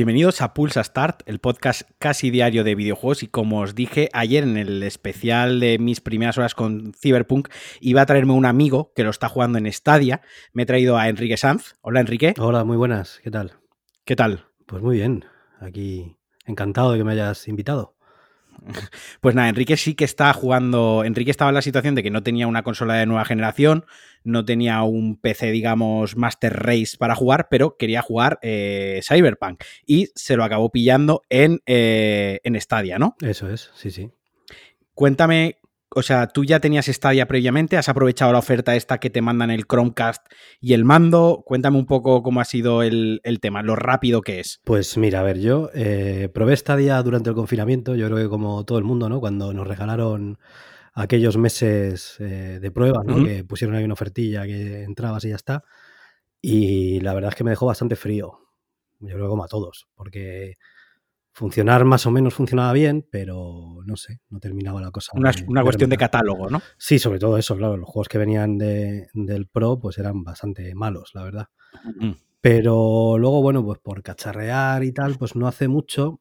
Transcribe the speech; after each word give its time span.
Bienvenidos 0.00 0.40
a 0.40 0.54
Pulsa 0.54 0.82
Start, 0.82 1.20
el 1.26 1.40
podcast 1.40 1.82
casi 1.98 2.30
diario 2.30 2.64
de 2.64 2.74
videojuegos 2.74 3.22
y 3.22 3.26
como 3.26 3.60
os 3.60 3.74
dije 3.74 4.08
ayer 4.14 4.44
en 4.44 4.56
el 4.56 4.82
especial 4.82 5.60
de 5.60 5.78
mis 5.78 6.00
primeras 6.00 6.38
horas 6.38 6.54
con 6.54 6.94
Cyberpunk, 6.94 7.50
iba 7.82 8.00
a 8.00 8.06
traerme 8.06 8.32
un 8.32 8.46
amigo 8.46 8.94
que 8.96 9.04
lo 9.04 9.10
está 9.10 9.28
jugando 9.28 9.58
en 9.58 9.70
Stadia. 9.70 10.22
Me 10.54 10.62
he 10.62 10.66
traído 10.66 10.96
a 10.96 11.10
Enrique 11.10 11.36
Sanz. 11.36 11.74
Hola 11.82 12.00
Enrique. 12.00 12.32
Hola, 12.38 12.64
muy 12.64 12.78
buenas. 12.78 13.20
¿Qué 13.22 13.30
tal? 13.30 13.58
¿Qué 14.06 14.16
tal? 14.16 14.46
Pues 14.64 14.82
muy 14.82 14.96
bien. 14.96 15.26
Aquí 15.60 16.16
encantado 16.46 16.92
de 16.92 16.98
que 16.98 17.04
me 17.04 17.12
hayas 17.12 17.46
invitado. 17.46 17.94
Pues 19.20 19.34
nada, 19.34 19.48
Enrique 19.48 19.76
sí 19.76 19.94
que 19.94 20.04
está 20.04 20.32
jugando. 20.32 21.04
Enrique 21.04 21.30
estaba 21.30 21.50
en 21.50 21.54
la 21.54 21.62
situación 21.62 21.94
de 21.94 22.02
que 22.02 22.10
no 22.10 22.22
tenía 22.22 22.46
una 22.46 22.62
consola 22.62 22.94
de 22.94 23.06
nueva 23.06 23.24
generación, 23.24 23.84
no 24.24 24.44
tenía 24.44 24.82
un 24.82 25.16
PC, 25.16 25.50
digamos, 25.50 26.16
Master 26.16 26.54
Race 26.54 26.96
para 26.98 27.14
jugar, 27.14 27.48
pero 27.50 27.76
quería 27.76 28.02
jugar 28.02 28.38
eh, 28.42 29.00
Cyberpunk 29.02 29.62
y 29.86 30.08
se 30.14 30.36
lo 30.36 30.44
acabó 30.44 30.70
pillando 30.70 31.22
en, 31.28 31.60
eh, 31.66 32.40
en 32.44 32.60
Stadia, 32.60 32.98
¿no? 32.98 33.16
Eso 33.20 33.50
es, 33.50 33.70
sí, 33.74 33.90
sí. 33.90 34.10
Cuéntame 34.94 35.59
o 35.92 36.02
sea, 36.02 36.28
tú 36.28 36.44
ya 36.44 36.60
tenías 36.60 36.86
Stadia 36.86 37.26
previamente, 37.26 37.76
has 37.76 37.88
aprovechado 37.88 38.32
la 38.32 38.38
oferta 38.38 38.76
esta 38.76 38.98
que 38.98 39.10
te 39.10 39.22
mandan 39.22 39.50
el 39.50 39.66
Chromecast 39.66 40.24
y 40.60 40.74
el 40.74 40.84
mando. 40.84 41.42
Cuéntame 41.44 41.78
un 41.78 41.86
poco 41.86 42.22
cómo 42.22 42.40
ha 42.40 42.44
sido 42.44 42.82
el, 42.82 43.20
tema, 43.40 43.62
lo 43.62 43.74
rápido 43.74 44.20
que 44.20 44.38
es. 44.38 44.60
Pues 44.64 44.96
mira, 44.96 45.20
a 45.20 45.22
ver, 45.24 45.40
yo 45.40 45.70
eh, 45.74 46.28
probé 46.32 46.56
Stadia 46.56 47.02
durante 47.02 47.30
el 47.30 47.34
confinamiento, 47.34 47.96
yo 47.96 48.06
creo 48.06 48.18
que 48.18 48.28
como 48.28 48.64
todo 48.64 48.78
el 48.78 48.84
mundo, 48.84 49.08
¿no? 49.08 49.18
Cuando 49.18 49.52
nos 49.52 49.66
regalaron 49.66 50.38
aquellos 50.94 51.36
meses 51.36 52.16
eh, 52.20 52.58
de 52.60 52.70
prueba, 52.70 53.02
¿no? 53.04 53.24
Que 53.24 53.42
pusieron 53.44 53.76
ahí 53.76 53.84
una 53.84 53.94
ofertilla 53.94 54.44
que 54.44 54.84
entrabas 54.84 55.24
y 55.24 55.30
ya 55.30 55.36
está. 55.36 55.64
Y 56.40 57.00
la 57.00 57.14
verdad 57.14 57.30
es 57.30 57.34
que 57.34 57.44
me 57.44 57.50
dejó 57.50 57.66
bastante 57.66 57.96
frío. 57.96 58.38
Yo 59.00 59.14
creo 59.14 59.26
que 59.26 59.30
como 59.30 59.44
a 59.44 59.48
todos, 59.48 59.88
porque 59.94 60.56
funcionar 61.32 61.84
más 61.84 62.06
o 62.06 62.10
menos 62.10 62.34
funcionaba 62.34 62.72
bien, 62.72 63.06
pero 63.10 63.78
no 63.84 63.96
sé, 63.96 64.20
no 64.28 64.40
terminaba 64.40 64.80
la 64.80 64.90
cosa. 64.90 65.12
Una, 65.14 65.62
cuestión 65.62 65.90
de 65.90 65.96
catálogo, 65.96 66.50
¿no? 66.50 66.60
Sí, 66.76 66.98
sobre 66.98 67.18
todo 67.18 67.38
eso, 67.38 67.56
claro. 67.56 67.76
Los 67.76 67.88
juegos 67.88 68.08
que 68.08 68.18
venían 68.18 68.58
de, 68.58 69.08
del 69.14 69.46
Pro, 69.46 69.78
pues 69.78 69.98
eran 69.98 70.24
bastante 70.24 70.74
malos, 70.74 71.10
la 71.14 71.22
verdad. 71.22 71.48
Pero 72.40 73.16
luego, 73.18 73.42
bueno, 73.42 73.64
pues 73.64 73.78
por 73.78 74.02
cacharrear 74.02 74.82
y 74.84 74.92
tal, 74.92 75.16
pues 75.16 75.36
no 75.36 75.46
hace 75.46 75.68
mucho 75.68 76.20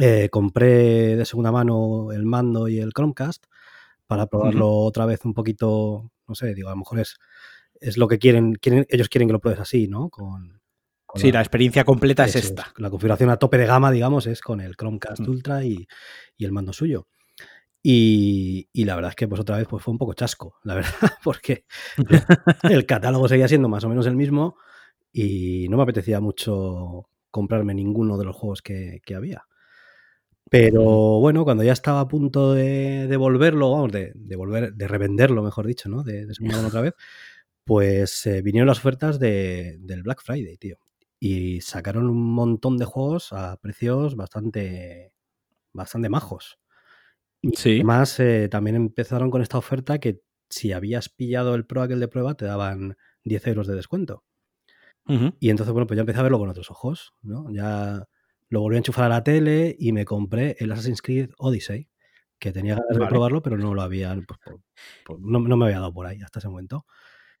eh, 0.00 0.30
compré 0.30 1.16
de 1.16 1.24
segunda 1.26 1.52
mano 1.52 2.12
el 2.12 2.24
mando 2.24 2.66
y 2.66 2.78
el 2.78 2.92
Chromecast 2.94 3.44
para 4.06 4.26
probarlo 4.26 4.70
otra 4.70 5.04
vez 5.04 5.24
un 5.24 5.34
poquito, 5.34 6.10
no 6.26 6.34
sé, 6.34 6.54
digo, 6.54 6.68
a 6.68 6.72
lo 6.72 6.78
mejor 6.78 7.00
es, 7.00 7.16
es 7.80 7.98
lo 7.98 8.08
que 8.08 8.18
quieren, 8.18 8.54
quieren, 8.54 8.86
ellos 8.88 9.08
quieren 9.08 9.28
que 9.28 9.32
lo 9.34 9.40
pruebes 9.40 9.60
así, 9.60 9.88
¿no? 9.88 10.08
Con, 10.08 10.61
sí, 11.14 11.32
la, 11.32 11.40
experiencia 11.40 11.84
completa 11.84 12.24
es 12.24 12.36
esta. 12.36 12.72
La 12.76 12.90
configuración 12.90 13.30
a 13.30 13.36
tope 13.36 13.58
de 13.58 13.66
gama, 13.66 13.90
digamos, 13.90 14.26
es 14.26 14.40
con 14.40 14.60
el 14.60 14.76
Chromecast 14.76 15.20
mm. 15.20 15.28
Ultra 15.28 15.64
y, 15.64 15.86
el 16.38 16.52
mando 16.52 16.72
suyo. 16.72 17.08
Y, 17.82 18.68
la 18.84 18.94
verdad 18.94 19.10
es 19.10 19.16
que 19.16 19.28
pues 19.28 19.40
otra 19.40 19.56
vez 19.56 19.66
pues 19.68 19.82
fue 19.82 19.92
un 19.92 19.98
poco 19.98 20.14
chasco, 20.14 20.58
la 20.64 20.74
verdad, 20.76 21.12
porque 21.22 21.64
el 22.70 22.86
catálogo 22.86 23.28
seguía 23.28 23.48
siendo 23.48 23.68
más 23.68 23.84
o 23.84 23.88
menos 23.88 24.06
el 24.06 24.16
mismo 24.16 24.56
y 25.12 25.66
no 25.68 25.76
me 25.76 25.82
apetecía 25.82 26.20
mucho 26.20 27.08
comprarme 27.30 27.74
ninguno 27.74 28.18
de 28.18 28.24
los 28.24 28.36
juegos 28.36 28.62
que, 28.62 29.00
había. 29.14 29.44
Pero 30.50 30.82
bueno, 31.20 31.44
cuando 31.44 31.62
ya 31.62 31.72
estaba 31.72 32.00
a 32.00 32.08
punto 32.08 32.52
de 32.52 33.06
devolverlo, 33.08 33.70
vamos, 33.70 33.92
de, 33.92 34.12
volver, 34.36 34.74
de 34.74 34.88
revenderlo, 34.88 35.42
mejor 35.42 35.66
dicho, 35.66 35.88
¿no? 35.88 36.02
De, 36.02 36.26
de 36.26 36.66
otra 36.66 36.82
vez, 36.82 36.94
pues 37.64 38.26
eh, 38.26 38.42
vinieron 38.42 38.66
las 38.66 38.78
ofertas 38.78 39.18
del 39.18 40.02
Black 40.02 40.22
Friday, 40.22 40.56
tío 40.58 40.78
y 41.24 41.60
sacaron 41.60 42.10
un 42.10 42.34
montón 42.34 42.78
de 42.78 42.84
juegos 42.84 43.32
a 43.32 43.56
precios 43.58 44.16
bastante, 44.16 45.12
bastante 45.72 46.08
majos. 46.08 46.58
Y 47.40 47.52
además 47.76 48.18
eh, 48.18 48.48
también 48.48 48.74
empezaron 48.74 49.30
con 49.30 49.40
esta 49.40 49.56
oferta 49.56 50.00
que 50.00 50.20
si 50.50 50.72
habías 50.72 51.08
pillado 51.08 51.54
el 51.54 51.64
Pro 51.64 51.82
aquel 51.82 52.00
de 52.00 52.08
prueba 52.08 52.34
te 52.34 52.44
daban 52.44 52.96
10 53.22 53.46
euros 53.46 53.68
de 53.68 53.76
descuento. 53.76 54.24
Y 55.06 55.50
entonces, 55.50 55.72
bueno, 55.72 55.86
pues 55.86 55.96
ya 55.96 56.00
empecé 56.00 56.18
a 56.18 56.24
verlo 56.24 56.40
con 56.40 56.48
otros 56.48 56.72
ojos, 56.72 57.14
¿no? 57.22 57.52
Ya 57.52 58.04
lo 58.48 58.60
volví 58.60 58.74
a 58.74 58.78
enchufar 58.78 59.04
a 59.04 59.08
la 59.08 59.22
tele 59.22 59.76
y 59.78 59.92
me 59.92 60.04
compré 60.04 60.56
el 60.58 60.72
Assassin's 60.72 61.02
Creed 61.02 61.30
Odyssey, 61.38 61.88
que 62.40 62.50
tenía 62.50 62.74
ganas 62.74 62.98
de 62.98 63.06
probarlo, 63.06 63.42
pero 63.42 63.56
no 63.56 63.74
lo 63.74 63.82
había, 63.82 64.12
pues, 64.26 65.20
no, 65.20 65.38
no, 65.38 65.56
me 65.56 65.66
había 65.66 65.78
dado 65.78 65.94
por 65.94 66.06
ahí 66.06 66.20
hasta 66.20 66.40
ese 66.40 66.48
momento. 66.48 66.84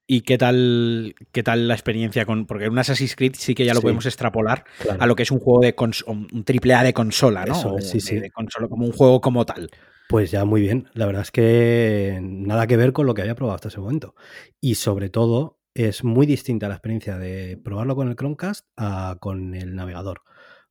¿Y 0.06 0.22
qué 0.22 0.36
tal, 0.36 1.14
qué 1.30 1.42
tal 1.42 1.68
la 1.68 1.74
experiencia 1.74 2.26
con.? 2.26 2.46
Porque 2.46 2.68
un 2.68 2.78
Assassin's 2.78 3.14
Creed 3.16 3.34
sí 3.36 3.54
que 3.54 3.64
ya 3.64 3.72
lo 3.72 3.80
podemos 3.80 4.04
extrapolar 4.06 4.64
a 4.98 5.06
lo 5.06 5.14
que 5.14 5.22
es 5.22 5.30
un 5.30 5.38
juego 5.38 5.60
de 5.60 5.74
un 6.06 6.44
triple 6.44 6.74
A 6.74 6.82
de 6.82 6.92
consola, 6.92 7.44
¿no? 7.46 7.80
sí, 7.80 8.00
sí. 8.00 8.18
De 8.18 8.30
consola, 8.30 8.68
como 8.68 8.84
un 8.84 8.92
juego 8.92 9.20
como 9.20 9.46
tal. 9.46 9.70
Pues 10.08 10.30
ya 10.30 10.44
muy 10.44 10.60
bien. 10.60 10.88
La 10.92 11.06
verdad 11.06 11.22
es 11.22 11.30
que 11.30 12.18
nada 12.22 12.66
que 12.66 12.76
ver 12.76 12.92
con 12.92 13.06
lo 13.06 13.14
que 13.14 13.22
había 13.22 13.34
probado 13.34 13.54
hasta 13.54 13.68
ese 13.68 13.80
momento. 13.80 14.14
Y 14.60 14.74
sobre 14.74 15.08
todo, 15.08 15.60
es 15.74 16.04
muy 16.04 16.26
distinta 16.26 16.68
la 16.68 16.74
experiencia 16.74 17.16
de 17.16 17.56
probarlo 17.56 17.96
con 17.96 18.08
el 18.08 18.16
Chromecast 18.16 18.66
a 18.76 19.16
con 19.20 19.54
el 19.54 19.74
navegador. 19.74 20.22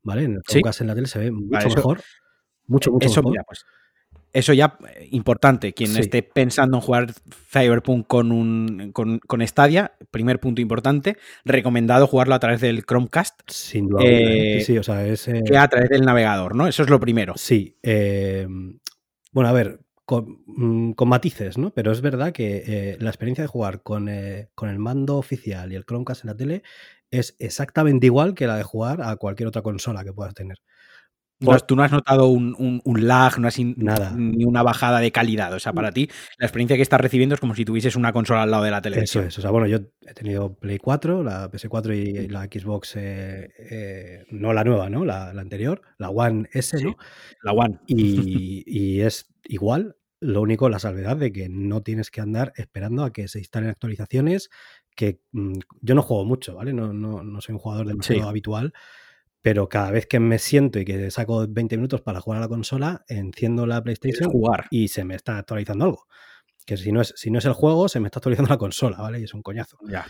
¿Vale? 0.03 0.23
En 0.23 0.33
el 0.35 0.41
Chromecast 0.43 0.81
en 0.81 0.87
la 0.87 0.95
tele 0.95 1.07
se 1.07 1.19
ve 1.19 1.31
mucho 1.31 1.69
mejor. 1.69 2.01
Mucho, 2.67 2.91
mucho 2.91 3.07
eso, 3.07 3.23
mejor. 3.23 3.45
pues, 3.47 3.65
eso 4.33 4.53
ya 4.53 4.77
eh, 4.87 5.09
importante. 5.11 5.73
Quien 5.73 5.95
esté 5.97 6.23
pensando 6.23 6.77
en 6.77 6.81
jugar 6.81 7.13
Cyberpunk 7.51 8.07
con 8.07 8.31
un 8.31 8.91
con, 8.93 9.47
Stadia, 9.47 9.93
primer 10.09 10.39
punto 10.39 10.61
importante, 10.61 11.17
recomendado 11.43 12.07
jugarlo 12.07 12.35
a 12.35 12.39
través 12.39 12.61
del 12.61 12.85
Chromecast. 12.85 13.41
Sin 13.47 13.89
duda. 13.89 14.03
Eh, 14.05 14.63
sí, 14.65 14.77
o 14.77 14.83
sea, 14.83 15.05
es, 15.05 15.27
eh, 15.27 15.41
que 15.45 15.57
a 15.57 15.67
través 15.67 15.89
del 15.89 16.01
navegador, 16.01 16.55
¿no? 16.55 16.67
Eso 16.67 16.83
es 16.83 16.89
lo 16.89 16.99
primero. 16.99 17.33
Sí. 17.35 17.77
bueno, 17.83 19.49
a 19.49 19.53
ver, 19.53 19.81
mm, 20.07 20.91
con, 20.91 21.09
matices, 21.09 21.57
¿no? 21.57 21.71
Pero 21.71 21.91
es 21.91 22.01
verdad 22.01 22.31
que 22.31 22.97
la 22.99 23.09
experiencia 23.09 23.43
de 23.43 23.47
jugar 23.47 23.83
con, 23.83 24.09
con 24.55 24.69
el 24.69 24.79
mando 24.79 25.17
oficial 25.17 25.71
y 25.71 25.75
el 25.75 25.85
Chromecast 25.85 26.23
en 26.23 26.29
la 26.29 26.37
tele 26.37 26.63
es 27.11 27.35
exactamente 27.39 28.05
igual 28.05 28.33
que 28.33 28.47
la 28.47 28.55
de 28.55 28.63
jugar 28.63 29.01
a 29.01 29.17
cualquier 29.17 29.47
otra 29.47 29.61
consola 29.61 30.05
que 30.05 30.13
puedas 30.13 30.33
tener. 30.33 30.59
Pues 31.43 31.65
tú 31.65 31.75
no 31.75 31.83
has 31.83 31.91
notado 31.91 32.27
un, 32.27 32.81
lag, 32.85 33.39
no 33.39 33.47
has 33.47 33.59
Nada. 33.59 34.13
ni 34.15 34.45
una 34.45 34.61
bajada 34.61 34.99
de 34.99 35.11
calidad. 35.11 35.53
O 35.53 35.59
sea, 35.59 35.73
para 35.73 35.91
ti, 35.91 36.09
la 36.37 36.45
experiencia 36.45 36.75
que 36.75 36.83
estás 36.83 37.01
recibiendo 37.01 37.35
es 37.35 37.41
como 37.41 37.55
si 37.55 37.65
tuvieses 37.65 37.95
una 37.95 38.13
consola 38.13 38.43
al 38.43 38.51
lado 38.51 38.63
de 38.63 38.71
la 38.71 38.81
televisión. 38.81 39.23
Eso 39.23 39.29
es. 39.29 39.37
O 39.39 39.41
sea, 39.41 39.51
bueno, 39.51 39.67
yo 39.67 39.79
he 40.05 40.13
tenido 40.13 40.53
Play 40.53 40.77
4, 40.77 41.23
la 41.23 41.49
PS4 41.49 41.95
y 41.95 42.27
la 42.27 42.43
Xbox, 42.45 42.95
eh, 42.95 43.49
eh, 43.57 44.25
no 44.29 44.53
la 44.53 44.63
nueva, 44.63 44.89
¿no? 44.89 45.03
La, 45.03 45.29
anterior, 45.29 45.81
la 45.97 46.09
One 46.09 46.47
S, 46.53 46.81
¿no? 46.83 46.95
La 47.41 47.53
One. 47.53 47.79
Y, 47.87 49.01
es 49.01 49.33
igual. 49.45 49.95
Lo 50.19 50.41
único, 50.41 50.69
la 50.69 50.77
salvedad 50.77 51.17
de 51.17 51.31
que 51.31 51.49
no 51.49 51.81
tienes 51.81 52.11
que 52.11 52.21
andar 52.21 52.53
esperando 52.55 53.03
a 53.03 53.11
que 53.11 53.27
se 53.27 53.39
instalen 53.39 53.69
actualizaciones. 53.69 54.49
Que 54.95 55.21
mm, 55.31 55.59
yo 55.81 55.95
no 55.95 56.03
juego 56.03 56.25
mucho, 56.25 56.55
¿vale? 56.55 56.73
No, 56.73 56.93
no, 56.93 57.23
no 57.23 57.41
soy 57.41 57.53
un 57.53 57.59
jugador 57.59 57.87
demasiado 57.87 58.29
habitual 58.29 58.73
pero 59.41 59.69
cada 59.69 59.91
vez 59.91 60.05
que 60.05 60.19
me 60.19 60.39
siento 60.39 60.79
y 60.79 60.85
que 60.85 61.09
saco 61.11 61.45
20 61.47 61.77
minutos 61.77 62.01
para 62.01 62.21
jugar 62.21 62.37
a 62.37 62.41
la 62.41 62.47
consola, 62.47 63.03
enciendo 63.07 63.65
la 63.65 63.81
PlayStation 63.83 64.29
jugar. 64.29 64.67
y 64.69 64.89
se 64.89 65.03
me 65.03 65.15
está 65.15 65.37
actualizando 65.37 65.85
algo. 65.85 66.07
Que 66.65 66.77
si 66.77 66.91
no, 66.91 67.01
es, 67.01 67.13
si 67.17 67.31
no 67.31 67.39
es 67.39 67.45
el 67.45 67.53
juego, 67.53 67.89
se 67.89 67.99
me 67.99 68.07
está 68.07 68.19
actualizando 68.19 68.49
la 68.49 68.57
consola, 68.57 68.97
¿vale? 68.97 69.19
Y 69.19 69.23
es 69.23 69.33
un 69.33 69.41
coñazo. 69.41 69.79
Ya. 69.87 70.05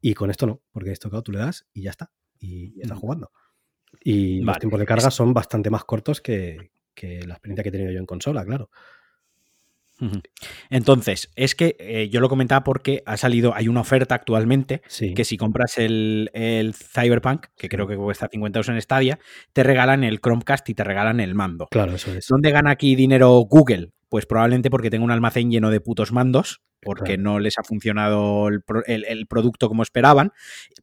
Y 0.00 0.12
con 0.12 0.30
esto 0.30 0.46
no, 0.46 0.60
porque 0.70 0.92
esto, 0.92 1.08
claro, 1.08 1.22
tú 1.22 1.32
le 1.32 1.38
das 1.38 1.66
y 1.72 1.82
ya 1.82 1.90
está. 1.90 2.12
Y, 2.38 2.78
estás 2.80 2.98
mm. 2.98 3.00
jugando. 3.00 3.32
Y 4.02 4.42
los 4.42 4.58
tiempos 4.58 4.78
de 4.78 4.86
carga 4.86 5.10
son 5.10 5.32
bastante 5.32 5.70
más 5.70 5.84
cortos 5.84 6.20
que, 6.20 6.72
que 6.94 7.26
la 7.26 7.34
experiencia 7.34 7.62
que 7.62 7.70
he 7.70 7.72
tenido 7.72 7.90
yo 7.90 8.00
en 8.00 8.06
consola, 8.06 8.44
claro. 8.44 8.70
Entonces, 10.70 11.30
es 11.36 11.54
que 11.54 11.76
eh, 11.78 12.08
yo 12.10 12.20
lo 12.20 12.28
comentaba 12.28 12.64
porque 12.64 13.02
ha 13.06 13.16
salido, 13.16 13.54
hay 13.54 13.68
una 13.68 13.80
oferta 13.80 14.14
actualmente 14.14 14.82
que 15.14 15.24
si 15.24 15.36
compras 15.36 15.78
el, 15.78 16.30
Cyberpunk, 16.74 17.46
que 17.56 17.68
creo 17.68 17.86
que 17.86 17.96
cuesta 17.96 18.28
50 18.30 18.58
euros 18.58 18.68
en 18.68 18.80
Stadia, 18.80 19.18
te 19.52 19.62
regalan 19.62 20.04
el 20.04 20.20
Chromecast 20.20 20.68
y 20.68 20.74
te 20.74 20.84
regalan 20.84 21.20
el 21.20 21.34
mando. 21.34 21.68
Claro, 21.70 21.94
eso 21.94 22.12
es. 22.12 22.26
¿Dónde 22.28 22.50
gana 22.50 22.70
aquí 22.70 22.94
dinero 22.94 23.30
Google? 23.48 23.92
Pues 24.08 24.26
probablemente 24.26 24.70
porque 24.70 24.90
tengo 24.90 25.04
un 25.04 25.10
almacén 25.10 25.50
lleno 25.50 25.70
de 25.70 25.80
putos 25.80 26.12
mandos, 26.12 26.62
porque 26.82 27.16
no 27.16 27.38
les 27.38 27.58
ha 27.58 27.64
funcionado 27.64 28.48
el, 28.48 28.62
el 28.86 29.26
producto 29.26 29.68
como 29.68 29.82
esperaban. 29.82 30.32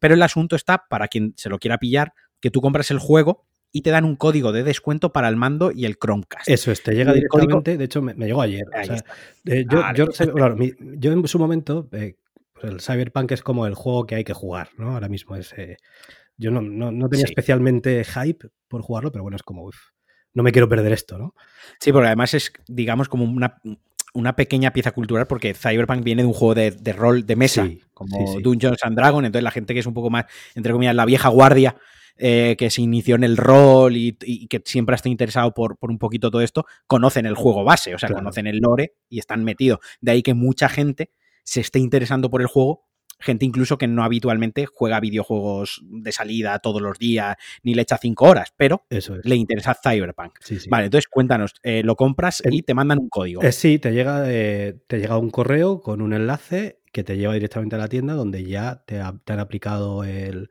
Pero 0.00 0.14
el 0.14 0.22
asunto 0.22 0.56
está, 0.56 0.84
para 0.90 1.08
quien 1.08 1.32
se 1.36 1.48
lo 1.48 1.58
quiera 1.58 1.78
pillar, 1.78 2.12
que 2.40 2.50
tú 2.50 2.60
compras 2.60 2.90
el 2.90 2.98
juego 2.98 3.46
y 3.72 3.80
te 3.80 3.90
dan 3.90 4.04
un 4.04 4.16
código 4.16 4.52
de 4.52 4.62
descuento 4.62 5.12
para 5.12 5.28
el 5.28 5.36
mando 5.36 5.72
y 5.72 5.86
el 5.86 5.96
Chromecast. 5.96 6.48
Eso 6.48 6.70
es, 6.70 6.82
te 6.82 6.94
llega 6.94 7.12
directamente, 7.14 7.78
de 7.78 7.84
hecho 7.84 8.02
me, 8.02 8.14
llegó 8.14 8.42
ayer. 8.42 8.66
Eh, 9.46 9.64
yo, 9.94 11.12
en 11.12 11.26
su 11.26 11.38
momento, 11.38 11.88
eh, 11.92 12.16
pues 12.52 12.72
el 12.72 12.80
Cyberpunk 12.80 13.32
es 13.32 13.42
como 13.42 13.66
el 13.66 13.74
juego 13.74 14.06
que 14.06 14.16
hay 14.16 14.24
que 14.24 14.34
jugar, 14.34 14.68
¿no? 14.76 14.92
Ahora 14.92 15.08
mismo 15.08 15.36
es... 15.36 15.52
Eh, 15.56 15.78
yo 16.36 16.50
no, 16.50 17.08
tenía 17.08 17.24
especialmente 17.24 18.04
hype 18.04 18.48
por 18.68 18.82
jugarlo, 18.82 19.12
pero 19.12 19.22
bueno, 19.22 19.36
es 19.36 19.42
como, 19.42 19.70
no 20.34 20.42
me 20.42 20.52
quiero 20.52 20.68
perder 20.68 20.92
esto, 20.92 21.18
¿no? 21.18 21.34
Sí, 21.78 21.92
porque 21.92 22.08
además 22.08 22.34
es, 22.34 22.52
digamos, 22.66 23.08
como 23.08 23.24
una, 23.24 23.60
una 24.12 24.34
pequeña 24.34 24.72
pieza 24.72 24.90
cultural 24.90 25.26
porque 25.26 25.54
Cyberpunk 25.54 26.02
viene 26.02 26.22
de 26.22 26.28
un 26.28 26.34
juego 26.34 26.54
de, 26.54 26.92
rol 26.92 27.26
de 27.26 27.36
mesa, 27.36 27.68
como 27.94 28.40
Dungeons 28.40 28.78
and 28.82 28.96
Dragons, 28.96 29.26
entonces 29.26 29.44
la 29.44 29.50
gente 29.50 29.72
que 29.72 29.80
es 29.80 29.86
un 29.86 29.94
poco 29.94 30.10
más, 30.10 30.24
entre 30.54 30.72
comillas, 30.72 30.94
la 30.94 31.04
vieja 31.04 31.28
guardia, 31.28 31.76
eh, 32.16 32.56
que 32.58 32.70
se 32.70 32.82
inició 32.82 33.14
en 33.16 33.24
el 33.24 33.36
rol 33.36 33.96
y, 33.96 34.12
que 34.48 34.62
siempre 34.64 34.96
está 34.96 35.08
interesado 35.08 35.52
por, 35.54 35.78
por, 35.78 35.90
un 35.90 35.98
poquito 35.98 36.30
todo 36.30 36.42
esto, 36.42 36.66
conocen 36.86 37.26
el 37.26 37.34
juego 37.34 37.64
base, 37.64 37.94
o 37.94 37.98
sea, 37.98 38.10
conocen 38.10 38.46
el 38.46 38.58
lore 38.58 38.94
y 39.08 39.18
están 39.18 39.44
metidos. 39.44 39.80
De 40.00 40.12
ahí 40.12 40.22
que 40.22 40.34
mucha 40.34 40.68
gente 40.68 41.10
se 41.44 41.60
esté 41.60 41.78
interesando 41.78 42.30
por 42.30 42.40
el 42.40 42.46
juego 42.46 42.86
gente 43.22 43.46
incluso 43.46 43.78
que 43.78 43.86
no 43.86 44.04
habitualmente 44.04 44.66
juega 44.66 45.00
videojuegos 45.00 45.80
de 45.84 46.12
salida 46.12 46.58
todos 46.58 46.82
los 46.82 46.98
días 46.98 47.36
ni 47.62 47.74
le 47.74 47.82
echa 47.82 47.96
cinco 47.96 48.26
horas, 48.26 48.52
pero 48.56 48.84
le 49.22 49.36
interesa 49.36 49.74
Cyberpunk. 49.74 50.38
Vale, 50.68 50.86
entonces 50.86 51.08
cuéntanos, 51.08 51.54
eh, 51.62 51.82
lo 51.84 51.96
compras 51.96 52.42
y 52.50 52.62
te 52.62 52.74
mandan 52.74 52.98
un 52.98 53.08
código. 53.08 53.42
Eh, 53.42 53.52
sí, 53.52 53.78
te 53.78 53.92
llega, 53.92 54.24
eh, 54.26 54.76
te 54.86 54.98
llega 54.98 55.16
un 55.16 55.30
correo 55.30 55.80
con 55.80 56.02
un 56.02 56.12
enlace 56.12 56.80
que 56.92 57.04
te 57.04 57.16
lleva 57.16 57.32
directamente 57.32 57.76
a 57.76 57.78
la 57.78 57.88
tienda 57.88 58.14
donde 58.14 58.44
ya 58.44 58.84
te, 58.84 59.00
han 59.00 59.40
aplicado 59.40 60.04
el, 60.04 60.50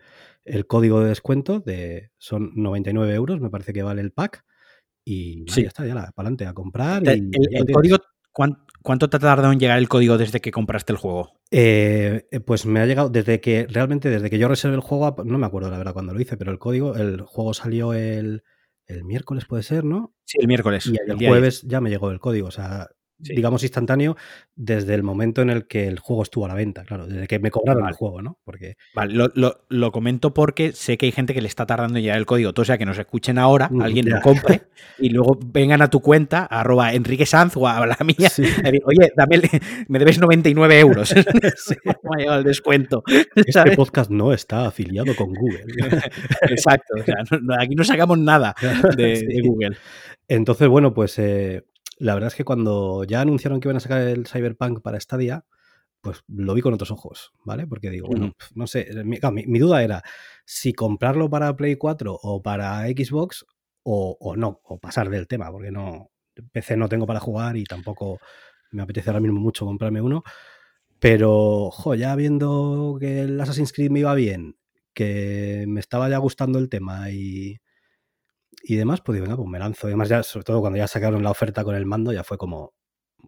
código 0.68 1.02
de 1.02 1.10
descuento 1.10 1.60
de 1.60 2.12
son 2.18 2.52
99 2.56 3.14
euros, 3.14 3.42
me 3.42 3.50
parece 3.50 3.74
que 3.74 3.84
vale 3.84 4.02
el 4.02 4.12
pack. 4.12 4.44
Y 5.04 5.46
ya 5.46 5.68
está, 5.68 5.86
ya 5.86 5.94
para 5.96 6.12
adelante 6.16 6.46
a 6.46 6.54
comprar. 6.54 7.04
el, 7.08 7.32
código, 7.74 7.98
¿cuánto, 8.32 9.10
te 9.10 9.18
ha 9.18 9.20
tardado 9.20 9.52
en 9.52 9.60
llegar 9.60 9.80
el 9.80 9.90
código 9.90 10.18
desde 10.18 10.42
que 10.42 10.52
compraste 10.52 10.94
el 10.94 10.98
juego? 10.98 11.34
Eh, 11.50 12.28
eh, 12.32 12.40
pues 12.40 12.66
me 12.66 12.80
ha 12.80 12.86
llegado 12.86 13.10
desde 13.10 13.42
que, 13.42 13.66
realmente 13.68 14.10
desde 14.10 14.30
que 14.30 14.38
yo 14.38 14.48
reservé 14.48 14.76
el 14.76 14.82
juego, 14.82 15.24
no 15.24 15.38
me 15.38 15.48
acuerdo 15.48 15.72
la 15.72 15.78
verdad 15.78 15.94
cuando 15.94 16.14
lo 16.14 16.22
hice, 16.22 16.38
pero 16.38 16.52
el 16.52 16.60
código, 16.60 16.96
el 16.96 17.22
juego 17.22 17.54
salió 17.54 17.94
el, 17.94 18.44
el 18.86 19.04
miércoles, 19.04 19.46
puede 19.46 19.64
ser, 19.64 19.84
¿no? 19.84 20.14
Sí, 20.26 20.38
el 20.40 20.48
miércoles. 20.48 20.86
Y 20.86 20.96
el, 21.10 21.18
jueves 21.18 21.64
ya 21.64 21.82
me 21.82 21.90
llegó 21.90 22.12
el 22.12 22.20
código, 22.20 22.48
o 22.48 22.52
sea, 22.52 22.90
digamos, 23.22 23.64
instantáneo 23.64 24.18
desde 24.56 24.94
el 24.94 25.04
momento 25.04 25.42
en 25.42 25.50
el 25.50 25.68
que 25.68 25.88
el 25.88 26.00
juego 26.00 26.24
estuvo 26.24 26.46
a 26.46 26.48
la 26.50 26.56
venta, 26.56 26.84
claro, 26.84 27.08
desde 27.08 27.28
que 27.28 27.40
me 27.40 27.52
cobraron 27.52 27.88
el 27.88 27.94
juego, 27.94 28.22
¿no? 28.22 28.40
Porque... 28.44 28.76
Vale, 28.96 29.14
lo, 29.14 29.92
comento 29.92 30.34
porque 30.34 30.72
sé 30.72 30.98
que 30.98 31.08
hay 31.08 31.12
gente 31.12 31.34
que 31.34 31.42
le 31.42 31.48
está 31.48 31.66
tardando 31.66 32.00
ya 32.00 32.16
el 32.16 32.26
código, 32.26 32.54
o 32.56 32.66
sea, 32.66 32.78
que 32.78 32.86
nos 32.86 32.98
escuchen 32.98 33.38
ahora, 33.38 33.70
mm, 33.70 33.82
alguien 33.82 34.10
lo 34.10 34.22
compre 34.22 34.62
y 35.00 35.10
luego 35.10 35.38
vengan 35.44 35.82
a 35.82 35.90
tu 35.90 36.00
cuenta, 36.00 36.46
arroba 36.46 36.94
Enrique 36.94 37.26
Sanz 37.26 37.58
o 37.58 37.68
a 37.68 37.86
la 37.86 37.98
mía, 38.06 38.30
oye, 38.86 39.12
dame, 39.16 39.42
me 39.88 40.00
debes 40.00 40.20
99 40.20 40.80
euros. 40.80 41.10
sí. 41.58 41.76
ha 41.86 42.36
el 42.38 42.44
descuento. 42.44 43.04
Este 43.36 43.76
podcast 43.76 44.10
no 44.12 44.34
está 44.34 44.66
afiliado 44.68 45.16
con 45.16 45.34
Google. 45.34 45.66
Exacto, 46.50 46.96
o 47.00 47.04
sea, 47.04 47.16
aquí 47.60 47.76
no 47.76 47.84
sacamos 47.84 48.18
nada 48.18 48.56
de, 48.96 49.42
Google. 49.44 49.78
Entonces, 50.28 50.68
bueno, 50.68 50.94
pues 50.94 51.20
eh, 51.20 51.64
la 52.02 52.16
verdad 52.16 52.30
es 52.30 52.36
que 52.36 52.44
cuando 52.44 53.04
ya 53.04 53.22
anunciaron 53.22 53.60
que 53.60 53.68
iban 53.68 53.78
a 53.78 53.80
sacar 53.80 54.02
el 54.02 54.26
Cyberpunk 54.26 54.82
para 54.82 55.00
Stadia, 55.00 55.46
pues 56.02 56.24
lo 56.28 56.56
vi 56.56 56.62
con 56.62 56.74
otros 56.74 56.90
ojos, 56.90 57.32
¿vale? 57.46 57.68
Porque 57.68 57.92
digo, 57.92 58.08
bueno, 58.08 58.34
no 58.56 58.66
sé, 58.66 58.90
mi, 59.06 59.60
duda 59.60 59.84
era 59.84 60.02
si 60.44 60.74
comprarlo 60.74 61.30
para 61.30 61.56
Play 61.56 61.76
4 61.76 62.18
o 62.20 62.42
para 62.42 62.88
Xbox 62.88 63.46
o, 63.84 64.34
no, 64.36 64.62
o 64.64 64.80
pasar 64.80 65.12
del 65.12 65.28
tema, 65.28 65.52
porque 65.52 65.70
no, 65.70 66.10
PC 66.52 66.76
no 66.76 66.90
tengo 66.90 67.06
para 67.06 67.20
jugar 67.20 67.56
y 67.56 67.66
tampoco 67.66 68.20
me 68.72 68.82
apetece 68.82 69.12
ahora 69.12 69.20
mismo 69.20 69.40
mucho 69.40 69.66
comprarme 69.68 70.02
uno. 70.02 70.24
Pero, 71.00 71.70
jo, 71.70 71.94
ya 71.94 72.16
viendo 72.16 72.98
que 73.00 73.22
el 73.22 73.40
Assassin's 73.40 73.74
Creed 73.74 73.92
me 73.92 74.00
iba 74.00 74.16
bien, 74.16 74.56
que 74.96 75.66
me 75.68 75.80
estaba 75.80 76.10
ya 76.10 76.18
gustando 76.18 76.58
el 76.58 76.68
tema 76.70 77.12
y, 77.12 77.60
y 78.64 78.76
demás, 78.76 79.02
pues 79.02 79.16
digo, 79.16 79.26
venga, 79.26 79.38
pues 79.38 79.50
me 79.50 79.60
lanzo. 79.60 79.88
Y 79.88 79.92
además, 79.92 80.10
ya, 80.10 80.24
sobre 80.24 80.44
todo 80.44 80.62
cuando 80.62 80.78
ya 80.78 80.88
sacaron 80.88 81.24
la 81.24 81.32
oferta 81.32 81.64
con 81.64 81.76
el 81.76 81.86
mando, 81.86 82.14
ya 82.14 82.24
fue 82.24 82.38
como, 82.38 82.74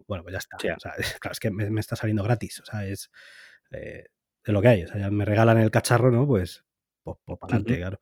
bueno, 0.06 0.22
pues 0.22 0.32
ya 0.32 0.38
está. 0.38 0.56
O 0.56 0.80
sea, 0.80 0.92
claro, 1.20 1.32
es 1.32 1.40
que 1.40 1.50
me, 1.50 1.80
está 1.80 1.96
saliendo 1.96 2.22
gratis. 2.22 2.60
O 2.60 2.64
sea, 2.64 2.86
es 2.86 3.10
eh, 3.70 4.04
de 4.44 4.52
lo 4.52 4.62
que 4.62 4.68
hay. 4.68 4.84
O 4.84 4.88
sea, 4.88 4.98
ya 4.98 5.10
me 5.10 5.24
regalan 5.24 5.58
el 5.58 5.70
cacharro, 5.70 6.10
¿no? 6.10 6.26
Pues, 6.26 6.64
pues, 7.02 7.18
pues 7.24 7.38
para 7.38 7.56
adelante, 7.56 7.78
claro. 7.78 8.00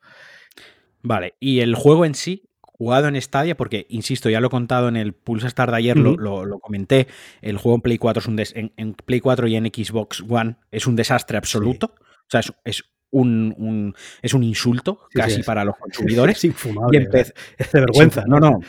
Vale, 1.02 1.34
y 1.40 1.60
el 1.60 1.74
juego 1.74 2.04
en 2.04 2.14
sí, 2.14 2.48
jugado 2.60 3.08
en 3.08 3.20
Stadia, 3.20 3.56
porque, 3.56 3.86
insisto, 3.88 4.30
ya 4.30 4.40
lo 4.40 4.46
he 4.46 4.50
contado 4.50 4.88
en 4.88 4.96
el 4.96 5.14
Pulse 5.14 5.48
Star 5.48 5.70
de 5.70 5.76
ayer, 5.76 5.96
lo, 5.96 6.16
lo, 6.16 6.58
comenté, 6.60 7.08
el 7.40 7.56
juego 7.56 7.76
en 7.76 7.82
Play 7.82 7.98
4 7.98 8.20
es 8.20 8.26
un 8.28 8.70
en, 8.76 8.94
Play 8.94 9.20
4 9.20 9.48
y 9.48 9.56
en 9.56 9.66
Xbox 9.66 10.24
One 10.28 10.56
es 10.70 10.86
un 10.86 10.94
desastre 10.94 11.38
absoluto. 11.38 11.94
O 11.96 12.28
sea, 12.28 12.40
es, 12.40 12.52
es, 12.64 12.84
un, 13.12 13.94
es 14.20 14.34
un 14.34 14.42
insulto 14.42 15.00
casi 15.12 15.42
para 15.42 15.64
los 15.64 15.76
consumidores. 15.80 16.38
Es 16.38 16.44
infumable. 16.44 17.08
es 17.58 17.72
de 17.72 17.80
vergüenza. 17.80 18.24
no, 18.26 18.40
no. 18.40 18.60